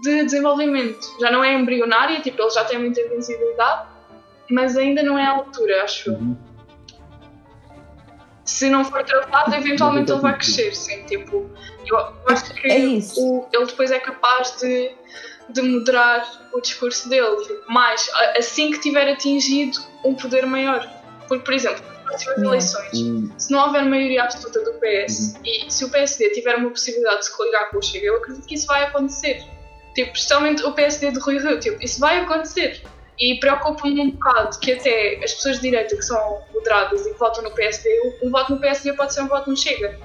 de 0.03 0.25
desenvolvimento. 0.25 1.01
Já 1.19 1.31
não 1.31 1.43
é 1.43 1.55
embrionária, 1.55 2.21
tipo, 2.21 2.41
ele 2.43 2.51
já 2.51 2.63
tem 2.67 2.79
muita 2.79 3.03
visibilidade, 3.09 3.89
mas 4.51 4.77
ainda 4.77 5.03
não 5.03 5.19
é 5.19 5.25
à 5.25 5.31
altura, 5.31 5.85
acho. 5.85 6.11
Uhum. 6.11 6.37
Se 8.45 8.69
não 8.71 8.85
for 8.85 9.03
travado, 9.05 9.55
eventualmente 9.55 10.11
ele 10.13 10.21
vai 10.21 10.35
crescer, 10.37 10.75
sim. 10.75 11.03
Tipo, 11.05 11.51
eu, 11.87 11.97
eu 11.97 12.13
acho 12.29 12.53
que 12.55 12.67
É 12.71 12.79
isso. 12.79 13.21
o- 13.23 13.47
ele 13.53 13.65
depois 13.67 13.91
é 13.91 13.99
capaz 13.99 14.57
de, 14.59 14.95
de 15.51 15.63
moderar 15.63 16.49
o 16.53 16.61
discurso 16.61 17.09
dele, 17.09 17.37
a- 18.15 18.39
assim 18.39 18.71
que 18.71 18.81
tiver 18.81 19.11
atingido 19.11 19.79
um 20.05 20.15
poder 20.15 20.47
maior. 20.47 20.87
Porque, 21.27 21.45
por 21.45 21.55
exemplo, 21.55 21.83
nas 21.87 22.03
próximas 22.05 22.37
Yeah. 22.39 22.49
eleições, 22.49 22.99
Hum, 22.99 23.31
se 23.39 23.51
não 23.53 23.67
houver 23.67 23.85
maioria 23.85 24.23
absoluta 24.23 24.61
do 24.61 24.73
PS 24.75 25.39
e 25.45 25.71
se 25.71 25.85
o 25.85 25.91
PSD 25.91 26.31
tiver 26.31 26.57
uma 26.57 26.71
possibilidade 26.71 27.19
de 27.21 27.25
se 27.27 27.37
coligar 27.37 27.71
com 27.71 27.79
o 27.79 27.83
Chega, 27.83 28.07
eu 28.07 28.17
acredito 28.17 28.47
que 28.47 28.55
isso 28.55 28.67
vai 28.67 28.85
acontecer. 28.85 29.43
Tipo, 29.95 30.13
especialmente 30.13 30.63
o 30.65 30.73
PSD 30.73 31.11
de 31.13 31.19
Rui 31.19 31.39
Rio, 31.39 31.59
tipo, 31.61 31.83
isso 31.85 31.99
vai 32.01 32.19
acontecer. 32.21 32.83
E 33.19 33.39
preocupa-me 33.41 34.01
um 34.01 34.11
bocado 34.13 34.59
que 34.61 34.73
até 34.73 35.19
as 35.25 35.33
pessoas 35.35 35.57
de 35.57 35.63
direita 35.63 35.97
que 35.97 36.03
são 36.03 36.41
moderadas 36.55 37.05
e 37.05 37.13
que 37.13 37.19
votam 37.19 37.43
no 37.43 37.51
PSD, 37.51 38.17
um 38.23 38.31
voto 38.31 38.53
no 38.53 38.61
PSD 38.61 38.93
pode 38.93 39.13
ser 39.13 39.23
um 39.23 39.29
voto 39.29 39.51
no 39.51 39.57
Chega. 39.57 39.99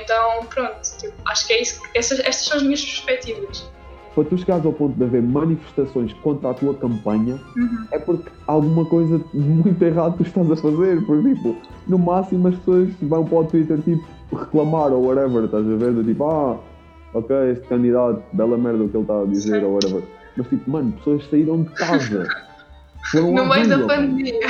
Então, 0.00 0.46
pronto, 0.46 0.80
tipo, 0.98 1.14
acho 1.28 1.46
que 1.46 1.52
é 1.52 1.62
isso. 1.62 1.80
Essas, 1.94 2.20
estas 2.20 2.44
são 2.46 2.56
as 2.58 2.62
minhas 2.62 2.80
perspectivas. 2.82 3.64
Para 4.14 4.24
tu 4.24 4.38
chegares 4.38 4.64
ao 4.64 4.72
ponto 4.72 4.96
de 4.96 5.04
haver 5.04 5.22
manifestações 5.22 6.12
contra 6.22 6.50
a 6.50 6.54
tua 6.54 6.74
campanha, 6.74 7.38
Uhum. 7.56 7.86
é 7.90 7.98
porque 7.98 8.30
alguma 8.46 8.84
coisa 8.84 9.20
muito 9.34 9.82
errado 9.82 10.16
tu 10.16 10.22
estás 10.22 10.50
a 10.50 10.56
fazer. 10.56 11.04
Porque, 11.04 11.34
tipo, 11.34 11.56
no 11.88 11.98
máximo 11.98 12.48
as 12.48 12.54
pessoas 12.56 12.90
vão 13.02 13.24
para 13.24 13.38
o 13.38 13.44
Twitter, 13.44 13.78
tipo, 13.82 14.04
reclamar 14.32 14.92
ou 14.92 15.04
whatever, 15.06 15.44
estás 15.44 15.66
a 15.68 15.76
ver? 15.76 15.92
Do 15.92 16.04
tipo, 16.04 16.24
ah, 16.24 16.58
ok, 17.12 17.34
este 17.52 17.66
candidato, 17.66 18.22
bela 18.32 18.56
merda 18.56 18.84
o 18.84 18.88
que 18.88 18.96
ele 18.96 19.02
está 19.02 19.20
a 19.20 19.24
dizer 19.24 19.60
Sim. 19.60 19.66
ou 19.66 19.72
whatever. 19.74 20.02
Mas, 20.36 20.46
tipo, 20.48 20.70
mano, 20.70 20.92
pessoas 20.92 21.24
saíram 21.30 21.62
de 21.62 21.70
casa. 21.70 22.28
Foram 23.10 23.34
No 23.34 23.46
meio 23.46 23.68
da 23.68 23.78
pandemia. 23.80 24.40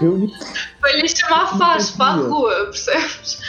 reuni- 0.00 0.32
Foi-lhe 0.80 1.08
chamar 1.08 1.58
faz 1.58 1.90
para 1.90 2.20
a 2.22 2.26
rua, 2.26 2.54
percebes? 2.64 3.40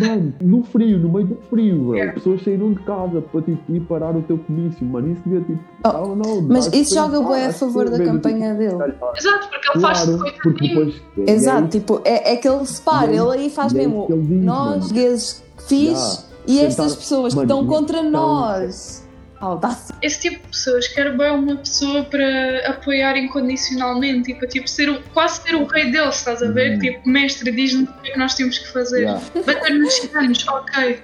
Mano, 0.00 0.34
no 0.40 0.62
frio, 0.62 0.98
no 0.98 1.08
meio 1.08 1.26
do 1.26 1.36
frio, 1.50 1.76
bro. 1.84 1.94
Yeah. 1.94 2.12
Pessoas 2.14 2.42
saíram 2.44 2.72
de 2.72 2.80
casa 2.82 3.20
para 3.20 3.42
tipo, 3.42 3.72
ir 3.74 3.80
parar 3.80 4.16
o 4.16 4.22
teu 4.22 4.38
comício, 4.38 4.84
mano. 4.86 5.12
Isso 5.12 5.22
devia 5.24 5.40
tipo. 5.40 5.60
Oh, 5.84 6.14
know, 6.14 6.42
Mas 6.42 6.66
isso 6.72 6.94
joga 6.94 7.20
bué 7.20 7.46
a 7.46 7.52
favor 7.52 7.88
da 7.90 7.98
campanha 8.02 8.54
dele. 8.54 8.70
tipo, 8.70 9.06
Exato, 9.16 9.48
porque 9.50 9.68
ele 9.70 9.80
faz 9.80 10.02
Claro, 10.04 10.18
coisa 10.18 10.36
porque 10.42 10.68
depois. 10.68 10.94
é- 11.26 11.30
Exato, 11.32 11.64
é 11.64 11.68
tipo, 11.68 12.00
é, 12.04 12.32
é 12.32 12.36
que 12.36 12.48
ele 12.48 12.66
separa, 12.66 13.10
é 13.12 13.16
ele 13.16 13.30
aí 13.30 13.50
faz 13.50 13.74
é 13.74 13.78
mesmo 13.78 14.06
nós, 14.42 14.78
portugueses, 14.80 15.42
fiz 15.68 16.26
e 16.46 16.54
Tentar- 16.56 16.66
estas 16.66 16.96
pessoas 16.96 17.34
que 17.34 17.40
estão 17.40 17.66
contra 17.66 17.98
então- 18.00 18.10
nós. 18.10 19.03
Audácia. 19.40 19.94
esse 20.02 20.20
tipo 20.20 20.36
de 20.42 20.48
pessoas 20.48 20.88
quer 20.88 21.16
bem 21.16 21.30
uma 21.32 21.56
pessoa 21.56 22.02
para 22.04 22.68
apoiar 22.70 23.16
incondicionalmente 23.16 24.30
e 24.30 24.34
para 24.34 24.48
tipo, 24.48 24.68
ser 24.68 24.88
o- 24.90 25.02
quase 25.12 25.42
ser 25.42 25.54
o 25.54 25.64
rei 25.66 25.90
deles, 25.90 26.16
estás 26.16 26.42
a 26.42 26.50
ver? 26.50 26.72
Uhum. 26.74 26.78
Tipo, 26.78 27.08
mestre, 27.08 27.50
diz-nos 27.52 27.88
o 27.88 27.92
que 28.00 28.08
é 28.08 28.12
que 28.12 28.18
nós 28.18 28.34
temos 28.34 28.58
que 28.58 28.72
fazer. 28.72 29.00
Yeah. 29.00 29.20
Bater 29.46 29.74
nos 29.74 29.92
ciganos, 29.94 30.46
ok. 30.48 30.98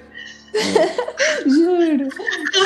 Juro, 1.47 2.09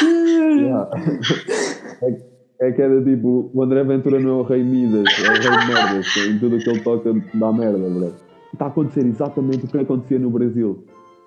juro. 0.00 0.60
Yeah. 0.60 0.90
É, 2.60 2.68
é 2.68 2.72
que 2.72 2.82
era 2.82 3.02
tipo, 3.02 3.50
o 3.52 3.62
André 3.62 3.82
Ventura 3.84 4.20
não 4.20 4.30
é 4.30 4.32
o 4.34 4.42
rei 4.42 4.62
Midas, 4.62 5.04
é 5.18 5.22
o 5.28 5.32
rei 5.32 5.40
de 5.60 5.66
merdas. 5.72 6.06
Em 6.16 6.38
tudo 6.38 6.56
o 6.56 6.58
que 6.58 6.70
ele 6.70 6.80
toca 6.80 7.12
dá 7.34 7.52
merda, 7.52 7.78
bro. 7.78 8.14
Está 8.52 8.66
a 8.66 8.68
acontecer 8.68 9.06
exatamente 9.06 9.64
o 9.64 9.68
que 9.68 9.78
acontecia 9.78 10.18
no 10.18 10.30
Brasil. 10.30 10.84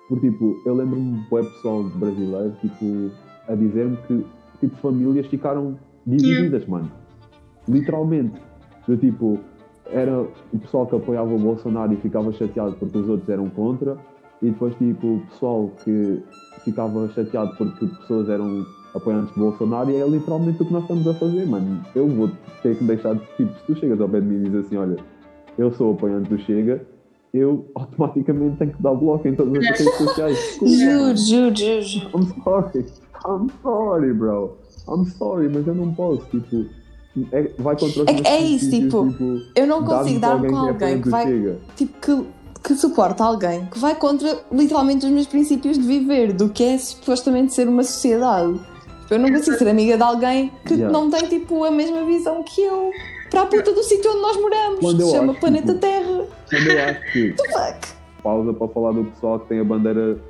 Porque, 0.08 0.30
tipo, 0.30 0.56
eu 0.64 0.74
lembro-me 0.74 1.18
do 1.18 1.28
pessoal 1.28 1.82
brasileiro, 1.84 2.56
tipo, 2.62 3.10
a 3.48 3.54
dizer-me 3.54 3.96
que, 4.06 4.24
tipo, 4.60 4.76
famílias 4.76 5.26
ficaram 5.26 5.76
divididas, 6.06 6.66
mano. 6.66 6.90
Literalmente. 7.68 8.40
Do 8.86 8.96
tipo, 8.96 9.38
era 9.90 10.20
o 10.20 10.58
pessoal 10.58 10.86
que 10.86 10.96
apoiava 10.96 11.34
o 11.34 11.38
Bolsonaro 11.38 11.92
e 11.92 11.96
ficava 11.96 12.32
chateado 12.32 12.76
porque 12.78 12.98
os 12.98 13.08
outros 13.08 13.28
eram 13.28 13.48
contra, 13.50 13.96
e 14.40 14.50
depois, 14.50 14.74
tipo, 14.76 15.06
o 15.06 15.20
pessoal 15.30 15.70
que 15.84 16.22
ficava 16.64 17.08
chateado 17.10 17.54
porque 17.56 17.86
pessoas 17.86 18.28
eram 18.28 18.64
apoiantes 18.94 19.34
de 19.34 19.40
Bolsonaro, 19.40 19.90
e 19.90 19.96
é 19.96 20.06
literalmente 20.06 20.62
o 20.62 20.66
que 20.66 20.72
nós 20.72 20.82
estamos 20.82 21.06
a 21.06 21.14
fazer, 21.14 21.46
mano. 21.46 21.82
Eu 21.94 22.08
vou 22.08 22.30
ter 22.62 22.76
que 22.76 22.84
deixar 22.84 23.14
de. 23.14 23.20
Tipo, 23.36 23.52
se 23.58 23.66
tu 23.66 23.74
chegas 23.76 24.00
ao 24.00 24.08
pé 24.08 24.20
de 24.20 24.26
mim 24.26 24.36
e 24.36 24.44
dizes 24.44 24.66
assim: 24.66 24.76
olha, 24.76 24.96
eu 25.56 25.70
sou 25.72 25.92
apoiante 25.92 26.30
do 26.30 26.38
Chega, 26.38 26.86
eu 27.32 27.66
automaticamente 27.74 28.56
tenho 28.56 28.72
que 28.72 28.82
dar 28.82 28.94
bloco 28.94 29.26
em 29.28 29.34
todas 29.34 29.56
as 29.56 29.78
redes 29.78 29.94
sociais. 29.94 30.58
Juro, 30.62 31.16
juro, 31.16 31.82
juro. 31.82 32.10
I'm 32.14 32.42
sorry. 32.42 32.84
I'm 33.26 33.48
sorry, 33.62 34.12
bro. 34.12 34.56
I'm 34.88 35.04
sorry, 35.18 35.48
mas 35.48 35.66
eu 35.66 35.74
não 35.74 35.92
posso, 35.94 36.22
tipo. 36.30 36.66
é- 37.32 37.50
vai 37.58 37.76
contra 37.76 38.02
os 38.02 38.08
É- 38.08 38.28
é 38.28 38.40
isso, 38.42 38.68
princípios, 38.70 39.12
tipo, 39.12 39.40
Eu 39.56 39.66
não 39.66 39.84
consigo 39.84 40.20
dar-me 40.20 40.42
dar 40.42 40.48
com 40.50 40.56
alguém 40.56 41.02
que 41.02 41.08
vai, 41.08 41.26
Chega. 41.26 41.58
tipo, 41.76 41.98
que, 42.00 42.24
que 42.62 42.74
suporta 42.76 43.24
alguém 43.24 43.66
que 43.66 43.78
vai 43.78 43.94
contra 43.96 44.38
literalmente 44.52 45.04
os 45.06 45.10
meus 45.12 45.26
princípios 45.26 45.76
de 45.78 45.84
viver, 45.84 46.32
do 46.32 46.48
que 46.48 46.62
é 46.62 46.78
supostamente 46.78 47.52
ser 47.54 47.68
uma 47.68 47.82
sociedade. 47.82 48.52
Tipo, 49.02 49.14
Eu 49.14 49.18
não 49.18 49.32
consigo 49.32 49.56
ser 49.56 49.68
amiga 49.68 49.96
de 49.96 50.02
alguém 50.02 50.52
que 50.66 50.74
Yeah. 50.74 50.92
não 50.92 51.10
tem 51.10 51.26
tipo 51.28 51.64
a 51.64 51.70
mesma 51.70 52.04
visão 52.04 52.42
que 52.42 52.60
eu 52.62 52.90
para 53.30 53.42
a 53.42 53.46
puta 53.46 53.72
do 53.72 53.82
sítio 53.82 54.10
onde 54.10 54.20
nós 54.20 54.36
moramos, 54.40 54.80
Quando 54.80 54.98
que 54.98 55.04
se 55.04 55.10
chama 55.12 55.32
acho, 55.32 55.40
Planeta 55.40 55.66
tipo, 55.68 55.80
Terra. 55.80 56.24
Quando 56.50 56.66
eu 56.70 56.84
acho 56.84 57.12
que. 57.12 57.32
Fuck. 57.32 57.98
Pausa 58.22 58.52
para 58.52 58.68
falar 58.68 58.92
do 58.92 59.04
pessoal 59.04 59.40
que 59.40 59.48
tem 59.48 59.60
a 59.60 59.64
bandeira 59.64 60.14
de 60.14 60.20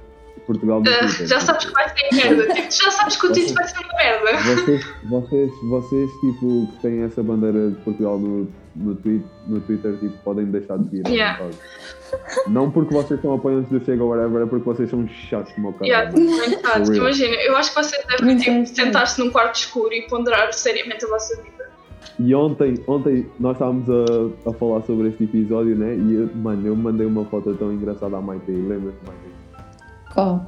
Portugal 0.49 0.83
Ah, 0.87 0.99
Twitter. 1.07 1.26
já 1.26 1.40
sabes 1.40 1.67
que 1.67 1.73
vai 1.73 1.88
ser 1.90 2.17
merda. 2.17 2.55
Tipo, 2.55 2.73
já 2.73 2.90
sabes 2.90 3.17
que 3.17 3.26
o 3.26 3.33
título 3.33 3.55
vai 3.55 3.69
ser 3.69 3.78
uma 3.78 3.95
merda. 3.99 4.38
Vocês, 4.43 4.87
vocês, 5.05 5.50
vocês, 5.69 6.11
tipo, 6.21 6.67
que 6.73 6.83
têm 6.83 7.02
essa 7.02 7.23
bandeira 7.23 7.71
de 7.71 7.76
Portugal 7.76 8.19
no, 8.19 8.49
no, 8.75 8.95
tweet, 8.97 9.25
no 9.47 9.61
Twitter, 9.61 9.97
tipo, 9.99 10.17
podem 10.25 10.47
deixar 10.47 10.78
de 10.78 10.90
seguir. 10.90 11.07
Yeah. 11.09 11.38
Não 12.47 12.71
porque 12.71 12.95
vocês 12.95 13.21
são 13.21 13.35
apoiantes 13.35 13.71
do 13.71 13.85
Chega 13.85 14.02
ou 14.02 14.11
whatever, 14.11 14.43
é 14.43 14.47
porque 14.47 14.64
vocês 14.64 14.88
são 14.88 15.07
chatos 15.07 15.52
como 15.52 15.69
o 15.69 15.73
cara. 15.75 15.87
Yeah, 15.87 16.11
muito. 16.11 16.95
Imagina, 16.97 17.35
eu 17.35 17.57
acho 17.57 17.75
que 17.75 17.83
vocês 17.83 18.02
devem 18.19 18.37
tipo, 18.38 18.67
sentar-se 18.67 19.21
num 19.23 19.31
quarto 19.31 19.57
escuro 19.57 19.93
e 19.93 20.09
ponderar 20.09 20.50
seriamente 20.55 21.05
a 21.05 21.09
vossa 21.09 21.37
vida. 21.43 21.69
E 22.19 22.35
ontem, 22.35 22.83
ontem 22.88 23.31
nós 23.38 23.52
estávamos 23.52 23.87
a, 23.88 24.50
a 24.50 24.52
falar 24.55 24.83
sobre 24.83 25.09
este 25.09 25.25
episódio, 25.25 25.76
né? 25.76 25.95
E, 25.95 26.14
eu, 26.14 26.31
mano, 26.35 26.67
eu 26.67 26.75
mandei 26.75 27.07
uma 27.07 27.25
foto 27.26 27.55
tão 27.55 27.73
engraçada 27.73 28.17
à 28.17 28.21
Maite, 28.21 28.50
lembras-te, 28.50 29.07
Maite? 29.07 29.27
Oh. 30.17 30.38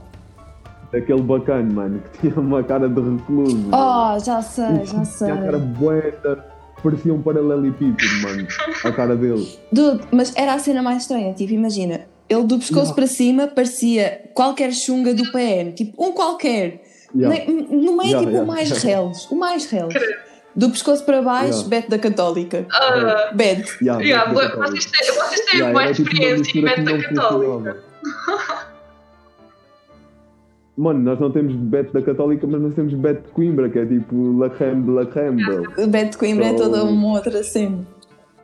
Daquele 0.92 1.22
bacana, 1.22 1.72
mano, 1.72 2.02
que 2.12 2.18
tinha 2.28 2.40
uma 2.40 2.62
cara 2.64 2.88
de 2.88 3.00
recluso. 3.00 3.68
oh, 3.72 4.18
já 4.18 4.42
sei, 4.42 4.84
já 4.84 5.04
sei. 5.04 5.28
Tinha 5.28 5.40
a 5.40 5.44
cara 5.44 5.58
bueta, 5.58 6.44
parecia 6.82 7.14
um 7.14 7.22
paralelepípedo, 7.22 8.22
mano, 8.22 8.46
a 8.84 8.90
cara 8.92 9.14
dele. 9.14 9.48
Dude, 9.72 10.02
mas 10.10 10.34
era 10.36 10.54
a 10.54 10.58
cena 10.58 10.82
mais 10.82 11.02
estranha, 11.02 11.32
tipo, 11.32 11.52
imagina, 11.52 12.00
ele 12.28 12.42
do 12.44 12.58
pescoço 12.58 12.86
Yeah. 12.86 12.94
para 12.94 13.06
cima 13.06 13.46
parecia 13.46 14.30
qualquer 14.34 14.72
chunga 14.72 15.14
do 15.14 15.30
PN, 15.30 15.72
tipo, 15.76 16.04
um 16.04 16.10
qualquer. 16.12 16.82
Yeah. 17.14 17.44
No 17.70 17.96
meio, 17.96 18.10
Yeah, 18.10 18.18
tipo, 18.20 18.30
yeah. 18.30 18.42
o 18.42 18.46
mais 18.46 18.70
reles, 18.82 19.30
o 19.30 19.36
mais 19.36 19.66
reles. 19.66 19.94
Do 20.56 20.70
pescoço 20.70 21.04
para 21.04 21.22
baixo, 21.22 21.50
Yeah. 21.58 21.68
Beto 21.68 21.90
da 21.90 21.98
Católica. 22.00 22.66
Ah, 22.72 23.30
Bad. 23.32 23.64
Yeah, 23.80 24.02
yeah, 24.02 24.32
vocês 24.32 24.86
têm, 24.86 25.14
vocês 25.14 25.40
têm 25.46 25.60
tipo 25.60 25.70
uma 25.70 25.88
experiência 25.90 26.58
em 26.58 26.62
meta 26.62 26.82
não 26.82 27.00
católica. 27.00 27.76
Mano, 30.76 31.00
nós 31.00 31.18
não 31.20 31.30
temos 31.30 31.54
Beto 31.54 31.92
da 31.92 32.00
Católica, 32.00 32.46
mas 32.46 32.60
nós 32.62 32.74
temos 32.74 32.94
Beto 32.94 33.26
de 33.28 33.32
Coimbra, 33.34 33.68
que 33.68 33.78
é 33.78 33.84
tipo 33.86 34.38
La 34.38 34.48
Creme 34.48 34.82
de 34.82 34.90
La 34.90 35.06
Creme, 35.06 35.44
bro. 35.44 35.84
O 35.84 35.86
Beto 35.88 36.12
de 36.12 36.18
Coimbra 36.18 36.46
é 36.46 36.56
So- 36.56 36.64
toda 36.64 36.84
uma 36.84 37.08
outra 37.12 37.42
cena. 37.42 37.78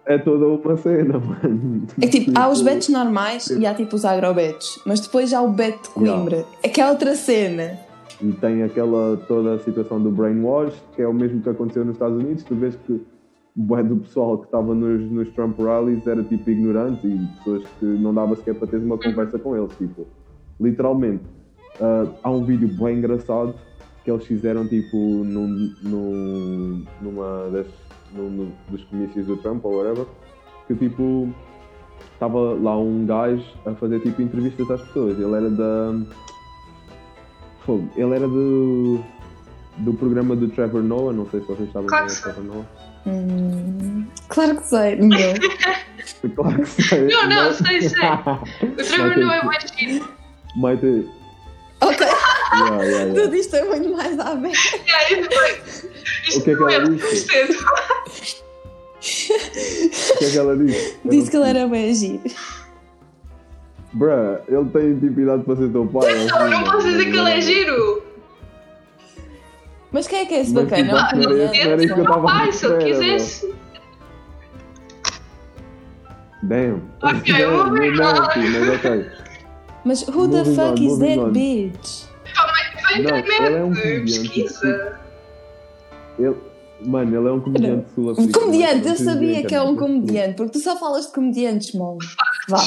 É 0.04 0.18
toda 0.18 0.47
uma 0.47 0.76
cena, 0.76 1.18
mano. 1.18 1.83
É 2.00 2.06
que 2.06 2.21
tipo, 2.21 2.38
há 2.38 2.49
os 2.49 2.62
betos 2.62 2.88
normais 2.90 3.49
e 3.49 3.66
há 3.66 3.75
tipo 3.75 3.97
os 3.97 4.04
agrobetos, 4.04 4.80
mas 4.87 5.00
depois 5.00 5.33
há 5.33 5.42
o 5.42 5.49
beto 5.49 5.83
de 5.85 5.88
Coimbra, 5.90 6.45
é 6.62 6.68
que 6.68 6.80
é 6.80 6.88
outra 6.88 7.14
cena. 7.16 7.78
E 8.23 8.30
tem 8.33 8.62
aquela 8.62 9.16
toda 9.28 9.54
a 9.54 9.59
situação 9.59 10.00
do 10.00 10.11
brainwash, 10.11 10.75
que 10.95 11.02
é 11.02 11.09
o 11.09 11.12
mesmo 11.12 11.40
que 11.42 11.49
aconteceu 11.49 11.85
nos 11.85 11.95
Estados 11.97 12.23
Unidos. 12.23 12.45
Tu 12.45 12.54
vês 12.54 12.76
que 12.87 12.92
o 12.92 13.00
bué 13.56 13.83
do 13.83 13.97
pessoal 13.97 14.38
que 14.38 14.45
estava 14.47 14.75
nos, 14.75 15.11
nos 15.11 15.28
Trump 15.30 15.59
rallies 15.59 16.06
era 16.06 16.23
tipo 16.23 16.49
ignorante 16.50 17.06
e 17.06 17.26
pessoas 17.38 17.64
que 17.80 17.85
não 17.87 18.14
dava 18.14 18.37
sequer 18.37 18.54
para 18.54 18.68
ter 18.68 18.76
uma 18.78 18.97
conversa 18.97 19.38
com 19.38 19.56
eles. 19.56 19.73
Tipo, 19.76 20.06
literalmente, 20.61 21.25
ah, 21.80 22.06
há 22.23 22.30
um 22.30 22.45
vídeo 22.45 22.68
bem 22.68 22.99
engraçado 22.99 23.54
que 24.04 24.11
eles 24.11 24.25
fizeram 24.25 24.66
tipo 24.68 24.97
num, 24.97 25.75
num, 25.83 26.85
numa 27.00 27.50
das, 27.50 27.66
num, 28.14 28.30
num 28.30 28.52
dos 28.68 28.85
comícios 28.85 29.26
do 29.26 29.37
Trump 29.38 29.64
ou 29.64 29.78
whatever, 29.78 30.06
que 30.68 30.75
tipo 30.75 31.28
estava 32.14 32.54
lá 32.54 32.78
um 32.78 33.04
gajo 33.04 33.45
a 33.66 33.75
fazer 33.75 34.00
tipo 34.00 34.23
entrevistas 34.23 34.71
às 34.71 34.80
pessoas. 34.83 35.18
Ele 35.18 35.35
era 35.35 35.50
da. 35.50 35.95
Ele 37.97 38.14
era 38.14 38.28
do. 38.28 39.00
do 39.78 39.95
programa 39.95 40.37
do 40.37 40.49
Trevor 40.49 40.83
Noah, 40.83 41.12
não 41.12 41.28
sei 41.28 41.40
se 41.40 41.47
vocês 41.47 41.73
sabem 41.73 41.88
quem 41.88 41.99
é 41.99 42.06
Trevor 42.06 42.45
Noah. 42.45 42.66
Hum, 43.06 44.06
claro 44.28 44.56
que 44.56 44.66
sei, 44.66 44.97
meu. 44.97 45.18
Claro 46.37 46.62
que 46.62 46.66
sei. 46.66 47.09
Não, 47.09 47.28
não, 47.28 47.52
sei, 47.52 47.80
sei. 47.80 47.99
O 48.62 48.76
Trevor 48.76 49.18
não 49.18 49.33
é 49.33 49.45
mais 49.45 49.64
giro. 49.76 50.09
Ok, 51.80 52.06
Yeah, 52.06 52.83
yeah, 52.83 52.85
yeah. 52.85 53.14
tudo 53.23 53.35
isto 53.37 53.56
é 53.56 53.64
muito 53.64 53.88
mais 53.97 54.18
à. 54.18 54.30
Yeah, 54.33 55.11
e 55.11 55.23
depois, 55.23 55.85
O 55.85 56.28
Isto 56.28 56.42
que 56.45 56.50
é 56.50 56.54
que 56.54 56.61
não 56.61 56.68
ela 56.71 56.85
é 56.85 56.88
disse? 56.90 57.25
O 60.14 60.18
que 60.18 60.25
é 60.25 60.30
que 60.30 60.38
ela 60.38 60.56
disse? 60.56 60.99
Eu 61.04 61.11
Disse 61.11 61.25
não 61.25 61.30
que 61.30 61.37
ele 61.37 61.49
era 61.59 61.68
bem 61.68 61.90
agir. 61.90 62.21
Bruh, 63.92 64.38
ele 64.49 64.64
tem 64.71 64.90
intimidade 64.90 65.42
para 65.45 65.56
ser 65.56 65.71
teu 65.71 65.87
pai. 65.87 66.14
Não, 66.26 66.37
assim, 66.38 66.50
não 66.50 66.64
posso 66.64 66.87
dizer 66.88 67.04
que 67.11 67.16
ele 67.16 67.30
é 67.30 67.40
giro. 67.40 68.02
Mas 69.92 70.06
quem 70.06 70.18
é 70.21 70.26
que 70.26 70.35
é 70.35 70.40
esse 70.40 70.52
Mas, 70.52 70.64
bacana? 70.64 70.83
tipo, 70.85 70.97
É 70.97 71.16
não 71.16 71.33
era 71.33 71.45
esse- 71.54 71.64
não 71.64 71.71
era 71.73 71.85
isso 71.85 71.95
que 71.95 72.00
eu 72.00 72.04
comediante? 72.06 72.06
tava 72.06 72.30
à 72.30 72.40
Ai, 72.42 72.52
se 72.52 72.66
ele 72.66 72.85
quisesse. 72.85 73.54
Damn. 76.42 76.83
Ok, 77.02 77.33
Damn, 77.33 77.56
moving 77.56 77.78
meio 77.80 77.95
nasty, 77.97 78.38
mas 78.40 78.68
ok. 78.76 79.11
Mas 79.87 80.02
who 80.09 80.28
the 80.28 80.38
Moving 80.38 80.55
fuck 80.57 80.81
on, 80.81 80.85
is 80.85 80.99
that 80.99 81.19
on. 81.21 81.31
bitch? 81.33 82.05
Vai 82.35 83.02
Não, 83.02 83.16
ele 83.16 83.57
é 83.57 83.64
um 83.64 83.73
comediante. 83.73 84.02
pesquisa. 84.28 84.99
Ele, 86.19 86.37
mano, 86.85 87.16
ele 87.16 87.28
é 87.28 87.33
um 87.33 87.40
comediante 87.40 87.87
Um 87.90 87.95
sul-africano. 87.95 88.33
comediante, 88.47 88.88
eu 88.88 88.97
sabia 88.97 89.45
que 89.45 89.55
é 89.55 89.61
um 89.62 89.73
internet. 89.73 89.78
comediante, 89.78 90.35
porque 90.37 90.52
tu 90.52 90.59
só 90.59 90.76
falas 90.76 91.07
de 91.07 91.12
comediantes, 91.12 91.73
mano. 91.75 91.99
Vá, 92.49 92.59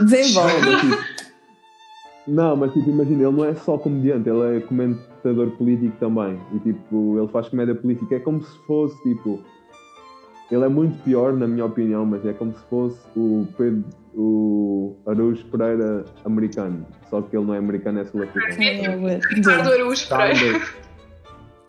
desenvolve. 0.00 0.52
Não, 0.58 0.66
mas, 0.66 0.82
tipo, 1.00 1.22
Não, 2.28 2.56
mas 2.56 2.72
tipo, 2.72 2.90
imagina, 2.90 3.22
ele 3.28 3.36
não 3.36 3.44
é 3.46 3.54
só 3.54 3.78
comediante, 3.78 4.28
ele 4.28 4.58
é 4.58 4.60
comentador 4.60 5.50
político 5.52 5.96
também. 5.98 6.38
E 6.54 6.58
tipo, 6.60 7.18
ele 7.18 7.28
faz 7.28 7.48
comédia 7.48 7.74
política. 7.74 8.16
É 8.16 8.20
como 8.20 8.42
se 8.44 8.58
fosse, 8.66 9.00
tipo. 9.02 9.40
Ele 10.52 10.64
é 10.64 10.68
muito 10.68 11.02
pior, 11.02 11.32
na 11.32 11.46
minha 11.48 11.64
opinião, 11.64 12.04
mas 12.04 12.24
é 12.26 12.32
como 12.34 12.52
se 12.52 12.62
fosse 12.68 12.98
o 13.16 13.46
Pedro, 13.56 13.84
o 14.14 14.96
Araújo 15.06 15.42
Pereira 15.46 16.04
americano. 16.26 16.86
Só 17.08 17.22
que 17.22 17.34
ele 17.34 17.46
não 17.46 17.54
é 17.54 17.58
americano, 17.58 18.00
é 18.00 18.04
sul-africano. 18.04 19.08
Ricardo 19.30 19.72
Araújo 19.72 20.08
Pereira. 20.08 20.60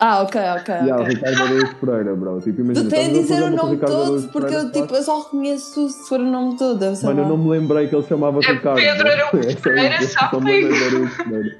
Ah, 0.01 0.21
ok, 0.23 0.41
ok, 0.59 0.73
Yeah, 0.75 0.97
o 0.97 1.01
ok. 1.03 1.13
Ricardo 1.15 1.41
Araújo 1.43 1.75
Pereira, 1.77 2.13
bro. 2.15 2.41
Tipo, 2.41 2.59
imagina, 2.59 2.89
Tu 2.89 2.93
tens 2.93 3.07
de 3.07 3.19
dizer 3.21 3.43
o 3.43 3.49
nome 3.55 3.71
Ricardo 3.75 3.91
todo, 3.93 4.03
Araújo 4.03 4.29
porque 4.33 4.53
eu, 4.53 4.71
tipo, 4.73 4.95
eu 4.95 5.01
só 5.03 5.21
reconheço 5.21 5.89
se 5.89 6.09
for 6.09 6.19
o 6.19 6.29
nome 6.29 6.57
todo. 6.57 6.83
eu 6.83 6.93
Mano, 7.03 7.21
eu 7.21 7.27
não 7.29 7.37
me 7.37 7.49
lembrei 7.51 7.87
que 7.87 7.95
ele 7.95 8.03
chamava 8.03 8.39
É 8.43 8.51
Ricardo. 8.51 8.75
Pedro. 8.75 9.07
Araújo 9.07 9.47
É 9.47 9.51
só 9.53 9.59
Pereira, 9.61 10.01
só 10.07 10.19
Araújo 10.25 11.23
Pereira. 11.23 11.57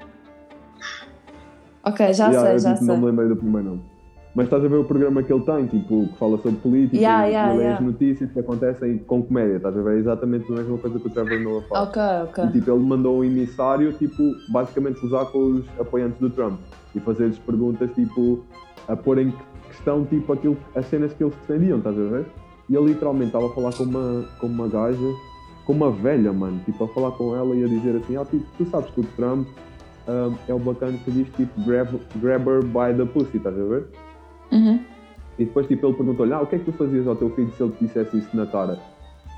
Ok, 1.84 2.12
já 2.12 2.26
Yeah, 2.28 2.46
sei, 2.46 2.54
eu, 2.54 2.58
já 2.58 2.72
tipo, 2.74 2.84
sei. 2.84 2.94
não 2.94 3.00
me 3.00 3.06
lembrei 3.06 3.28
do 3.30 3.36
primeiro 3.36 3.68
nome. 3.68 3.93
Mas 4.34 4.46
estás 4.46 4.64
a 4.64 4.68
ver 4.68 4.76
o 4.76 4.84
programa 4.84 5.22
que 5.22 5.32
ele 5.32 5.44
tem, 5.44 5.66
tipo, 5.66 6.08
que 6.08 6.18
fala 6.18 6.36
sobre 6.38 6.58
política 6.58 6.96
Yeah, 6.96 7.28
e 7.28 7.30
yeah, 7.30 7.52
lê 7.52 7.58
yeah. 7.58 7.78
as 7.78 7.84
notícias 7.84 8.32
que 8.32 8.40
acontecem 8.40 8.98
com 8.98 9.22
comédia, 9.22 9.58
estás 9.58 9.78
a 9.78 9.80
ver? 9.80 9.94
É 9.94 9.98
exatamente 10.00 10.50
a 10.50 10.56
mesma 10.56 10.76
coisa 10.76 10.98
que 10.98 11.06
o 11.06 11.10
Trevor 11.10 11.40
Noah 11.40 11.62
faz. 11.68 11.88
Ok, 11.88 12.02
ok. 12.24 12.44
E 12.44 12.52
tipo, 12.52 12.70
ele 12.72 12.84
mandou 12.84 13.18
um 13.18 13.24
emissário, 13.24 13.92
tipo, 13.92 14.22
basicamente 14.48 15.04
usar 15.06 15.26
com 15.26 15.38
os 15.38 15.64
apoiantes 15.78 16.18
do 16.18 16.28
Trump 16.30 16.58
e 16.96 17.00
fazer-lhes 17.00 17.38
perguntas, 17.38 17.88
tipo, 17.94 18.44
a 18.88 18.96
pôr 18.96 19.18
em 19.18 19.32
questão, 19.68 20.04
tipo, 20.04 20.32
aquilo, 20.32 20.56
as 20.74 20.84
cenas 20.86 21.12
que 21.12 21.22
eles 21.22 21.34
defendiam, 21.46 21.78
estás 21.78 21.96
a 21.96 22.02
ver? 22.02 22.26
E 22.68 22.74
ele 22.74 22.86
literalmente 22.86 23.26
estava 23.26 23.46
a 23.46 23.50
falar 23.50 23.72
com 23.72 23.84
uma, 23.84 24.24
com 24.40 24.46
uma 24.48 24.66
gaja, 24.66 25.12
com 25.64 25.72
uma 25.74 25.92
velha, 25.92 26.32
mano, 26.32 26.60
tipo, 26.64 26.82
a 26.82 26.88
falar 26.88 27.12
com 27.12 27.36
ela 27.36 27.54
e 27.54 27.62
a 27.62 27.68
dizer 27.68 27.96
assim, 28.02 28.16
ah, 28.16 28.24
tipo, 28.24 28.44
tu 28.58 28.64
sabes 28.66 28.90
que 28.90 29.00
o 29.00 29.04
Trump 29.16 29.46
ah, 30.08 30.30
é 30.48 30.52
o 30.52 30.58
bacana 30.58 30.98
que 31.04 31.10
diz, 31.12 31.28
tipo, 31.36 31.60
grab, 31.62 31.88
grab 32.16 32.48
her 32.48 32.64
by 32.64 32.96
the 32.96 33.04
pussy, 33.04 33.36
estás 33.36 33.56
a 33.56 33.62
ver? 33.62 33.86
Uhum. 34.52 34.80
E 35.38 35.44
depois, 35.44 35.66
tipo, 35.66 35.86
ele 35.86 35.94
perguntou-lhe, 35.94 36.32
ah, 36.32 36.40
o 36.40 36.46
que 36.46 36.56
é 36.56 36.58
que 36.58 36.64
tu 36.64 36.72
fazias 36.72 37.06
ao 37.06 37.16
teu 37.16 37.30
filho 37.30 37.52
se 37.56 37.62
ele 37.62 37.72
te 37.72 37.86
dissesse 37.86 38.18
isso 38.18 38.36
na 38.36 38.46
cara? 38.46 38.78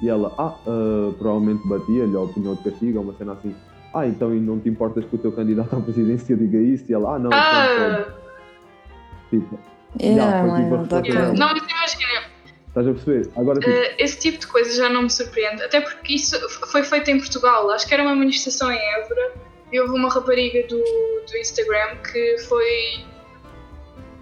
E 0.02 0.08
ela, 0.08 0.32
ah, 0.36 0.54
ah, 0.66 1.12
provavelmente 1.18 1.66
batia-lhe 1.66 2.14
ou 2.14 2.28
punha 2.28 2.54
de 2.54 2.62
castigo, 2.62 2.98
ou 2.98 3.04
uma 3.04 3.14
cena 3.14 3.32
assim. 3.32 3.54
Ah, 3.94 4.06
então 4.06 4.34
e 4.34 4.40
não 4.40 4.60
te 4.60 4.68
importas 4.68 5.04
que 5.04 5.14
o 5.14 5.18
teu 5.18 5.32
candidato 5.32 5.74
à 5.74 5.80
presidência 5.80 6.36
diga 6.36 6.58
isso? 6.58 6.84
E 6.88 6.94
ela, 6.94 7.14
ah, 7.14 7.18
não, 7.18 7.28
então 7.28 7.40
Ah, 7.40 8.04
pode. 8.04 8.16
Tipo, 9.30 9.58
Yeah, 10.00 10.46
foi 10.46 10.58
tipo 10.58 10.70
mano, 10.70 10.86
tá 10.88 10.98
yeah. 10.98 11.32
Não, 11.32 11.48
mas 11.52 11.62
imagina, 11.62 12.26
Estás 12.68 12.86
a 12.88 12.92
perceber? 12.92 13.30
Agora, 13.36 13.58
tipo, 13.58 13.70
eh, 13.70 13.94
esse 13.98 14.18
tipo 14.18 14.38
de 14.38 14.46
coisa 14.48 14.76
já 14.76 14.90
não 14.90 15.04
me 15.04 15.10
surpreende. 15.10 15.62
Até 15.62 15.80
porque 15.80 16.14
isso 16.14 16.36
foi 16.70 16.82
feito 16.82 17.10
em 17.10 17.18
Portugal. 17.18 17.70
Acho 17.70 17.88
que 17.88 17.94
era 17.94 18.02
uma 18.02 18.14
manifestação 18.14 18.70
em 18.70 18.78
Évora 18.78 19.32
e 19.72 19.80
houve 19.80 19.94
uma 19.94 20.12
rapariga 20.12 20.66
do, 20.68 20.76
do 20.76 21.36
Instagram 21.38 21.96
que 22.02 22.36
foi. 22.46 23.06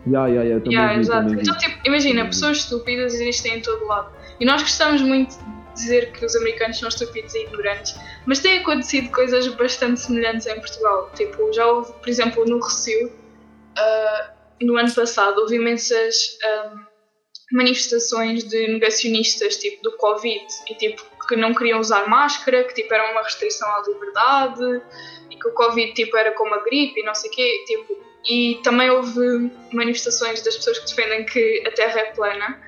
Yeah, 0.06 0.26
yeah, 0.28 0.42
yeah, 0.42 0.64
também 0.64 0.78
Yeah, 0.78 0.94
vi, 0.94 1.00
exato. 1.00 1.28
também. 1.28 1.42
Então, 1.42 1.58
tipo, 1.58 1.80
imagina, 1.86 2.24
pessoas 2.26 2.58
estúpidas 2.58 3.14
existem 3.14 3.58
em 3.58 3.60
todo 3.60 3.84
lado. 3.86 4.12
E 4.40 4.44
nós 4.44 4.62
gostamos 4.62 5.02
muito 5.02 5.36
de 5.36 5.74
dizer 5.74 6.12
que 6.12 6.24
os 6.24 6.36
americanos 6.36 6.78
são 6.78 6.88
estúpidos 6.88 7.34
e 7.34 7.42
ignorantes, 7.42 7.94
mas 8.26 8.38
têm 8.38 8.60
acontecido 8.60 9.10
coisas 9.10 9.46
bastante 9.48 10.00
semelhantes 10.00 10.46
em 10.46 10.54
Portugal. 10.54 11.10
Tipo, 11.14 11.52
já 11.52 11.66
houve, 11.66 11.92
por 11.92 12.08
exemplo, 12.08 12.44
no 12.44 12.60
Recio, 12.60 13.12
ah, 13.76 14.30
no 14.60 14.76
ano 14.76 14.92
passado, 14.92 15.40
houve 15.40 15.56
imensas 15.56 16.38
ah, 16.44 16.74
manifestações 17.52 18.44
de 18.44 18.68
negacionistas, 18.68 19.56
tipo, 19.56 19.82
do 19.82 19.96
Covid, 19.96 20.44
e 20.68 20.74
tipo, 20.74 21.02
que 21.26 21.36
não 21.36 21.54
queriam 21.54 21.80
usar 21.80 22.08
máscara, 22.08 22.64
que 22.64 22.74
tipo, 22.74 22.92
era 22.92 23.10
uma 23.12 23.22
restrição 23.22 23.68
à 23.68 23.82
liberdade, 23.86 24.82
e 25.30 25.36
que 25.36 25.48
o 25.48 25.52
Covid, 25.52 25.92
tipo, 25.94 26.16
era 26.16 26.32
como 26.32 26.54
a 26.54 26.62
gripe 26.62 27.00
e 27.00 27.04
não 27.04 27.14
sei 27.14 27.30
o 27.30 27.32
quê, 27.34 27.64
tipo, 27.66 27.98
e 28.26 28.60
também 28.62 28.90
houve 28.90 29.50
manifestações 29.72 30.42
das 30.42 30.56
pessoas 30.56 30.78
que 30.78 30.86
defendem 30.86 31.24
que 31.26 31.62
a 31.66 31.70
Terra 31.72 32.00
é 32.00 32.04
plana. 32.12 32.58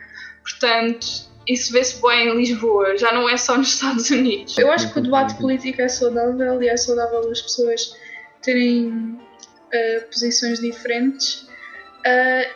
Portanto, 0.42 1.06
isso 1.48 1.72
vê-se 1.72 2.00
bem 2.02 2.28
em 2.28 2.36
Lisboa, 2.36 2.96
já 2.96 3.12
não 3.12 3.28
é 3.28 3.36
só 3.36 3.56
nos 3.56 3.68
Estados 3.74 4.10
Unidos. 4.10 4.58
Eu 4.58 4.70
acho 4.70 4.92
que 4.92 4.98
o 4.98 5.02
debate 5.02 5.34
político 5.36 5.80
é 5.80 5.88
saudável 5.88 6.62
e 6.62 6.68
é 6.68 6.76
saudável 6.76 7.30
as 7.30 7.40
pessoas 7.40 7.96
terem 8.42 9.18
eh, 9.72 10.00
posições 10.10 10.60
diferentes. 10.60 11.46
Eh, 12.04 12.50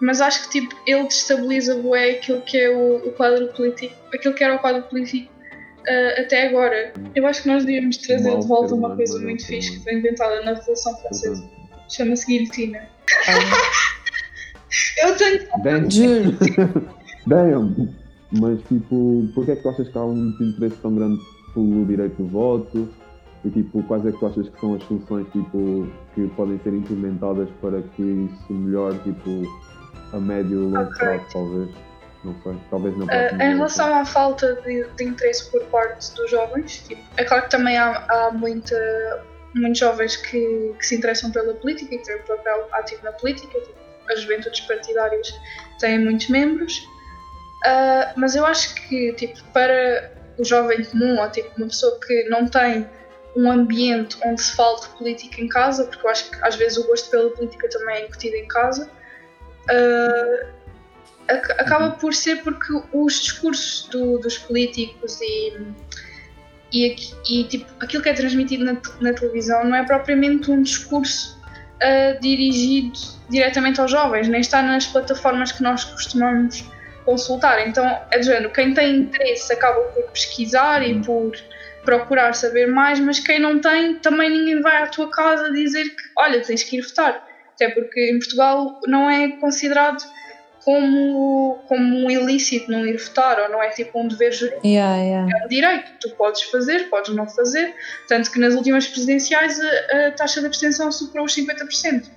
mas 0.00 0.20
acho 0.20 0.44
que 0.44 0.60
tipo, 0.60 0.76
ele 0.86 1.04
destabiliza 1.04 1.76
bué 1.76 2.10
aquilo 2.10 2.42
que 2.42 2.58
é 2.58 2.68
o, 2.68 2.96
o 2.96 3.12
quadro 3.12 3.48
político, 3.54 3.94
aquilo 4.12 4.34
que 4.34 4.44
era 4.44 4.56
o 4.56 4.58
quadro 4.58 4.82
político 4.82 5.32
eh, 5.86 6.20
até 6.20 6.48
agora. 6.48 6.92
Eu 7.14 7.26
acho 7.26 7.42
que 7.42 7.48
nós 7.48 7.64
devíamos 7.64 7.96
trazer 7.98 8.38
de 8.38 8.46
volta 8.46 8.74
uma 8.74 8.94
coisa 8.96 9.18
muito 9.18 9.42
ser 9.42 9.48
fixe 9.48 9.78
que 9.78 9.84
foi 9.84 9.94
inventada 9.94 10.42
na 10.42 10.54
Revolução 10.54 10.96
Francesa. 10.98 11.53
Chama-se 11.88 12.26
guilhotina. 12.26 12.80
Ah, 13.28 13.84
Eu 15.04 15.16
tenho. 15.16 15.40
Damn, 15.62 15.90
Juro. 15.90 16.36
damn. 17.26 17.94
Mas, 18.32 18.60
tipo, 18.68 19.28
porquê 19.34 19.52
é 19.52 19.56
que 19.56 19.62
tu 19.62 19.68
achas 19.68 19.88
que 19.88 19.98
há 19.98 20.04
um 20.04 20.34
interesse 20.40 20.76
tão 20.76 20.94
grande 20.94 21.20
pelo 21.52 21.84
direito 21.86 22.16
do 22.16 22.28
voto? 22.28 22.88
E, 23.44 23.50
tipo, 23.50 23.82
quais 23.84 24.04
é 24.06 24.10
que 24.10 24.18
tu 24.18 24.26
achas 24.26 24.48
que 24.48 24.60
são 24.60 24.74
as 24.74 24.82
soluções, 24.84 25.26
tipo, 25.30 25.86
que 26.14 26.26
podem 26.28 26.58
ser 26.64 26.72
implementadas 26.72 27.48
para 27.60 27.82
que 27.82 28.02
isso 28.02 28.52
melhore, 28.52 28.98
tipo, 29.00 29.42
a 30.12 30.18
médio 30.18 30.68
e 30.68 30.72
longo 30.72 30.90
prazo, 30.96 31.24
talvez? 31.32 31.70
Não 32.24 32.34
sei, 32.42 32.56
talvez 32.70 32.96
não 32.96 33.04
Uh, 33.04 33.42
em 33.42 33.54
relação 33.54 33.94
à 33.94 34.04
falta 34.04 34.54
de, 34.62 34.84
de 34.96 35.04
interesse 35.04 35.50
por 35.50 35.62
parte 35.66 36.14
dos 36.14 36.30
jovens, 36.30 36.82
tipo, 36.88 37.02
é 37.18 37.24
claro 37.24 37.44
que 37.44 37.50
também 37.50 37.76
há, 37.76 38.06
há 38.08 38.30
muita, 38.32 38.74
muitos 39.54 39.78
jovens 39.78 40.16
que, 40.16 40.74
que 40.78 40.86
se 40.86 40.96
interessam 40.96 41.30
pela 41.30 41.54
política 41.54 41.94
e 41.94 41.98
que 41.98 42.04
têm 42.04 42.16
um 42.16 42.22
papel 42.22 42.68
ativo 42.72 43.02
na 43.04 43.12
política, 43.12 43.60
tipo, 43.60 43.74
as 44.10 44.20
juventudes 44.20 44.60
partidárias 44.60 45.32
têm 45.78 45.98
muitos 45.98 46.28
membros, 46.28 46.86
Uh, 47.64 48.12
mas 48.16 48.36
eu 48.36 48.44
acho 48.44 48.74
que 48.74 49.14
tipo, 49.14 49.42
para 49.44 50.12
o 50.36 50.44
jovem 50.44 50.84
comum 50.84 51.18
ou 51.18 51.30
tipo, 51.30 51.50
uma 51.56 51.66
pessoa 51.66 51.98
que 52.06 52.24
não 52.24 52.46
tem 52.46 52.86
um 53.34 53.50
ambiente 53.50 54.18
onde 54.22 54.42
se 54.42 54.54
fale 54.54 54.80
de 54.82 54.88
política 54.98 55.40
em 55.40 55.48
casa, 55.48 55.84
porque 55.86 56.06
eu 56.06 56.10
acho 56.10 56.30
que 56.30 56.36
às 56.42 56.56
vezes 56.56 56.76
o 56.76 56.86
gosto 56.86 57.10
pela 57.10 57.30
política 57.30 57.66
também 57.70 57.96
é 57.96 58.04
incutido 58.04 58.36
em 58.36 58.46
casa. 58.48 58.90
Uh, 59.70 60.46
acaba 61.26 61.92
por 61.92 62.12
ser 62.12 62.42
porque 62.42 62.70
os 62.92 63.14
discursos 63.14 63.88
do, 63.88 64.18
dos 64.18 64.36
políticos 64.36 65.18
e, 65.22 65.56
e, 66.74 66.96
e, 67.30 67.44
tipo, 67.44 67.66
aquilo 67.78 68.02
que 68.02 68.08
é 68.08 68.12
transmitido 68.12 68.64
na, 68.64 68.76
na 69.00 69.12
televisão 69.14 69.64
não 69.64 69.76
é 69.76 69.84
propriamente 69.84 70.50
um 70.50 70.60
discurso 70.60 71.40
uh, 71.76 72.20
dirigido 72.20 72.98
diretamente 73.30 73.80
aos 73.80 73.90
jovens, 73.90 74.26
nem 74.26 74.40
está 74.40 74.60
nas 74.60 74.86
plataformas 74.86 75.52
que 75.52 75.62
nós 75.62 75.84
costumamos 75.84 76.64
consultar. 77.04 77.66
Então 77.66 77.86
é 78.10 78.18
do 78.18 78.24
género, 78.24 78.50
quem 78.50 78.74
tem 78.74 78.96
interesse 78.96 79.52
acaba 79.52 79.80
por 79.80 80.02
pesquisar 80.10 80.82
e 80.82 81.00
por 81.00 81.32
procurar 81.84 82.34
saber 82.34 82.66
mais, 82.66 82.98
mas 82.98 83.20
quem 83.20 83.38
não 83.38 83.60
tem, 83.60 83.96
também 83.96 84.30
ninguém 84.30 84.60
vai 84.60 84.82
à 84.82 84.86
tua 84.86 85.08
casa 85.10 85.52
dizer 85.52 85.84
que, 85.84 86.02
olha, 86.16 86.40
tens 86.40 86.64
que 86.64 86.78
ir 86.78 86.82
votar. 86.82 87.24
Até 87.54 87.68
porque 87.68 88.10
em 88.10 88.18
Portugal 88.18 88.80
não 88.88 89.08
é 89.08 89.28
considerado 89.36 90.02
como, 90.64 91.62
como 91.68 92.06
um 92.06 92.10
ilícito 92.10 92.70
não 92.70 92.86
ir 92.86 92.96
votar, 92.96 93.38
ou 93.38 93.50
não 93.50 93.62
é 93.62 93.68
tipo 93.68 94.00
um 94.00 94.08
dever 94.08 94.32
jurídico. 94.32 94.66
Yeah, 94.66 94.96
yeah. 94.96 95.30
É 95.30 95.44
um 95.44 95.48
direito, 95.48 95.90
tu 96.00 96.10
podes 96.16 96.42
fazer, 96.44 96.88
podes 96.88 97.14
não 97.14 97.28
fazer. 97.28 97.74
Tanto 98.08 98.32
que 98.32 98.40
nas 98.40 98.54
últimas 98.54 98.86
presidenciais 98.86 99.60
a, 99.60 100.08
a 100.08 100.10
taxa 100.12 100.40
de 100.40 100.46
abstenção 100.46 100.90
superou 100.90 101.26
os 101.26 101.36
50%. 101.36 102.10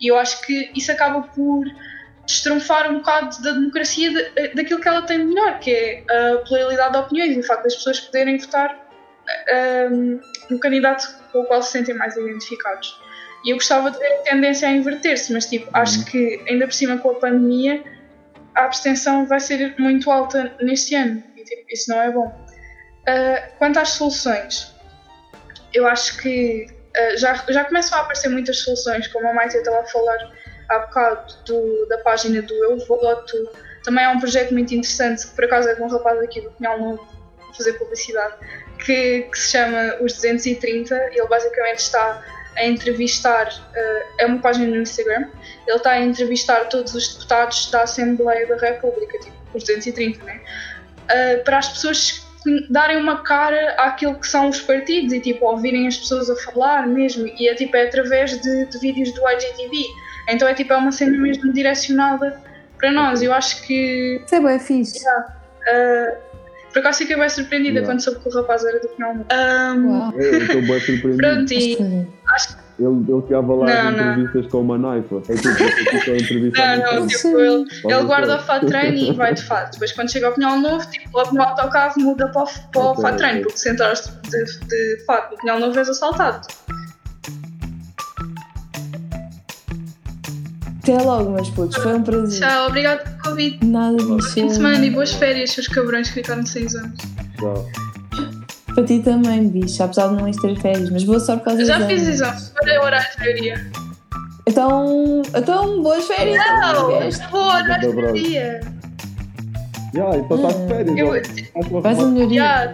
E 0.00 0.08
eu 0.08 0.18
acho 0.18 0.42
que 0.42 0.70
isso 0.76 0.92
acaba 0.92 1.22
por 1.22 1.64
destronfar 2.26 2.90
um 2.90 2.98
bocado 2.98 3.42
da 3.42 3.52
democracia 3.52 4.10
de, 4.10 4.48
daquilo 4.54 4.80
que 4.80 4.88
ela 4.88 5.02
tem 5.02 5.18
de 5.18 5.24
melhor, 5.24 5.58
que 5.58 5.70
é 5.70 6.04
a 6.10 6.38
pluralidade 6.38 6.92
de 6.92 6.98
opiniões 6.98 7.36
e 7.36 7.40
o 7.40 7.42
facto 7.42 7.64
das 7.64 7.74
pessoas 7.76 8.00
poderem 8.00 8.36
votar 8.36 8.86
um, 9.90 10.20
no 10.50 10.58
candidato 10.58 11.06
com 11.32 11.40
o 11.40 11.44
qual 11.46 11.62
se 11.62 11.72
sentem 11.72 11.94
mais 11.94 12.16
identificados. 12.16 13.00
E 13.44 13.50
eu 13.50 13.56
gostava 13.56 13.90
de 13.90 13.98
ver 13.98 14.06
a 14.06 14.22
tendência 14.22 14.68
a 14.68 14.72
inverter-se, 14.72 15.32
mas 15.32 15.46
tipo, 15.46 15.68
acho 15.72 16.00
uhum. 16.00 16.04
que 16.04 16.44
ainda 16.48 16.66
por 16.66 16.72
cima 16.74 16.98
com 16.98 17.10
a 17.10 17.14
pandemia 17.14 17.93
a 18.54 18.64
abstenção 18.64 19.26
vai 19.26 19.40
ser 19.40 19.74
muito 19.78 20.10
alta 20.10 20.54
neste 20.60 20.94
ano 20.94 21.22
e 21.36 21.44
tipo, 21.44 21.64
isso 21.70 21.90
não 21.90 22.00
é 22.00 22.10
bom. 22.10 22.26
Uh, 22.26 23.58
quanto 23.58 23.78
às 23.78 23.90
soluções, 23.90 24.74
eu 25.72 25.86
acho 25.86 26.16
que 26.18 26.66
uh, 26.66 27.18
já, 27.18 27.34
já 27.48 27.64
começam 27.64 27.98
a 27.98 28.02
aparecer 28.02 28.28
muitas 28.28 28.58
soluções, 28.60 29.08
como 29.08 29.28
a 29.28 29.34
Maite 29.34 29.56
estava 29.56 29.80
a 29.80 29.86
falar 29.86 30.16
há 30.68 30.78
bocado 30.80 31.34
do, 31.44 31.86
da 31.86 31.98
página 31.98 32.40
do 32.42 32.54
Eu 32.54 32.78
Voto. 32.86 33.36
Também 33.82 34.04
é 34.04 34.08
um 34.08 34.18
projeto 34.18 34.52
muito 34.52 34.74
interessante, 34.74 35.26
que 35.26 35.34
por 35.34 35.44
acaso 35.44 35.68
é 35.68 35.74
de 35.74 35.82
um 35.82 35.88
rapaz 35.88 36.18
aqui 36.20 36.40
do 36.40 36.50
Pinhal 36.52 36.78
Novo, 36.78 37.06
fazer 37.54 37.74
publicidade, 37.74 38.34
que, 38.84 39.22
que 39.22 39.38
se 39.38 39.50
chama 39.50 39.96
Os 40.00 40.14
230. 40.14 40.94
Ele 41.12 41.28
basicamente 41.28 41.80
está 41.80 42.24
a 42.56 42.66
entrevistar, 42.66 43.48
uh, 43.48 44.14
é 44.18 44.26
uma 44.26 44.38
página 44.38 44.66
no 44.66 44.82
Instagram, 44.82 45.28
ele 45.66 45.76
está 45.76 45.92
a 45.92 46.00
entrevistar 46.00 46.68
todos 46.68 46.94
os 46.94 47.14
deputados 47.14 47.70
da 47.70 47.82
Assembleia 47.82 48.46
da 48.46 48.56
República, 48.56 49.18
tipo, 49.18 49.36
os 49.54 49.64
230, 49.64 50.24
né? 50.24 50.40
Uh, 51.04 51.44
para 51.44 51.58
as 51.58 51.68
pessoas 51.68 52.24
darem 52.68 52.98
uma 52.98 53.22
cara 53.22 53.74
àquilo 53.78 54.14
que 54.16 54.26
são 54.26 54.48
os 54.50 54.60
partidos 54.60 55.12
e 55.14 55.20
tipo 55.20 55.46
ouvirem 55.46 55.86
as 55.86 55.96
pessoas 55.96 56.28
a 56.28 56.36
falar 56.36 56.86
mesmo. 56.86 57.26
E 57.26 57.48
é 57.48 57.54
tipo 57.54 57.74
é 57.74 57.86
através 57.86 58.38
de, 58.38 58.66
de 58.66 58.78
vídeos 58.78 59.12
do 59.12 59.22
IGTV 59.26 59.72
então 60.28 60.48
é 60.48 60.54
tipo 60.54 60.72
é 60.72 60.76
uma 60.76 60.92
cena 60.92 61.18
mesmo 61.18 61.52
direcionada 61.52 62.40
para 62.78 62.90
nós. 62.92 63.22
Eu 63.22 63.32
acho 63.32 63.62
que 63.66 64.22
isso 64.24 64.34
é 64.34 64.40
bem 64.40 64.58
fixe. 64.58 64.98
Yeah, 64.98 65.36
uh, 65.60 66.33
por 66.74 66.80
acaso 66.80 66.98
fiquei 66.98 67.16
bem 67.16 67.28
surpreendida 67.28 67.78
yeah. 67.78 67.86
quando 67.86 68.00
soube 68.00 68.18
que 68.18 68.28
o 68.28 68.32
rapaz 68.32 68.64
era 68.64 68.80
do 68.80 68.88
final. 68.88 69.14
Um, 69.14 70.20
eu 70.20 70.38
estou 70.38 70.60
bem 70.60 70.80
surpreendido. 70.80 71.16
Pronto, 71.16 71.52
e 71.52 72.08
acho 72.26 72.48
que 72.48 72.64
ele, 72.80 73.04
ele 73.08 73.22
ficava 73.22 73.54
lá 73.54 73.66
não, 73.66 73.88
as 73.88 73.94
entrevistas 73.94 74.42
não. 74.42 74.50
com 74.50 74.60
uma 74.60 74.78
naifa. 74.78 75.22
É 75.28 75.36
tipo, 75.36 75.48
é 75.48 75.70
tipo 75.70 76.10
a 76.10 76.16
entrevista. 76.16 76.76
Não, 76.76 77.00
não, 77.00 77.06
tipo, 77.06 77.28
ele, 77.38 77.64
ele 77.84 78.02
guarda 78.02 78.36
o 78.36 78.40
fato 78.40 78.66
treino 78.66 78.98
e 78.98 79.12
vai 79.12 79.34
de 79.34 79.42
fato. 79.44 79.74
Depois, 79.74 79.92
quando 79.92 80.10
chega 80.10 80.26
ao 80.26 80.32
pinhal 80.32 80.58
novo, 80.58 80.90
tipo, 80.90 81.16
logo 81.16 81.32
no 81.32 81.42
autocarro 81.42 81.94
muda 82.00 82.28
para 82.32 82.42
o, 82.42 82.46
para 82.72 82.82
o 82.82 82.90
okay, 82.90 83.02
fato 83.02 83.16
treino, 83.18 83.42
porque 83.42 83.58
se 83.58 83.70
entrares 83.70 84.12
de, 84.28 84.44
de, 84.44 84.96
de 84.96 85.04
fato 85.06 85.30
no 85.30 85.38
pinhal 85.38 85.60
novo 85.60 85.78
és 85.78 85.88
assaltado. 85.88 86.48
Até 90.84 90.98
logo, 90.98 91.30
meus 91.30 91.48
putos. 91.48 91.82
Foi 91.82 91.94
um 91.94 92.02
prazer. 92.02 92.40
Tchau, 92.40 92.66
obrigado 92.68 93.04
pelo 93.04 93.22
convite. 93.22 93.64
Nada 93.64 93.96
disso. 93.96 94.08
Boa 94.08 94.22
fim 94.22 94.46
de 94.48 94.54
semana 94.54 94.84
e 94.84 94.90
boas 94.90 95.12
férias, 95.14 95.52
seus 95.52 95.66
cabrões 95.66 96.08
que 96.08 96.14
ficaram 96.14 96.42
de 96.42 96.50
anos. 96.76 96.98
Tchau. 97.40 97.70
Para 98.74 98.84
ti 98.84 98.98
também, 98.98 99.48
bicho, 99.48 99.82
apesar 99.82 100.08
de 100.08 100.16
não 100.16 100.30
ter 100.30 100.60
férias, 100.60 100.90
mas 100.90 101.04
boa 101.04 101.18
sorte 101.18 101.42
para 101.42 101.54
os 101.54 101.66
Já 101.66 101.86
fiz 101.86 102.06
exames, 102.06 102.50
para 102.50 102.82
o 102.82 102.84
horário 102.84 103.10
de 103.10 103.16
teoria. 103.16 103.70
Então, 104.46 105.22
então, 105.34 105.82
boas 105.82 106.04
férias. 106.04 106.44
Não, 106.60 107.30
vou 107.30 107.40
horário 107.40 108.12
de 108.12 108.22
dia. 108.22 108.60
Já, 109.94 110.10
então 110.16 110.36
estás 110.36 110.60
de 110.60 110.66
férias. 110.68 110.98
Eu, 111.72 111.80
Vais 111.80 111.98
a 111.98 112.04
melhoria. 112.04 112.42
Yeah, 112.42 112.72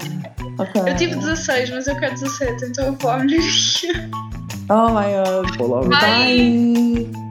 okay. 0.58 0.82
Eu 0.92 0.96
tive 0.96 1.14
16, 1.14 1.70
mas 1.70 1.86
eu 1.86 1.94
quero 1.94 2.14
17, 2.14 2.64
então 2.64 2.86
eu 2.86 2.92
vou 2.94 3.10
à 3.12 3.18
melhoria. 3.18 4.10
Oh 4.68 4.88
my 4.88 5.04
god. 5.14 5.60
Olá, 5.60 5.82
Bye. 5.82 7.08
Bye. 7.08 7.29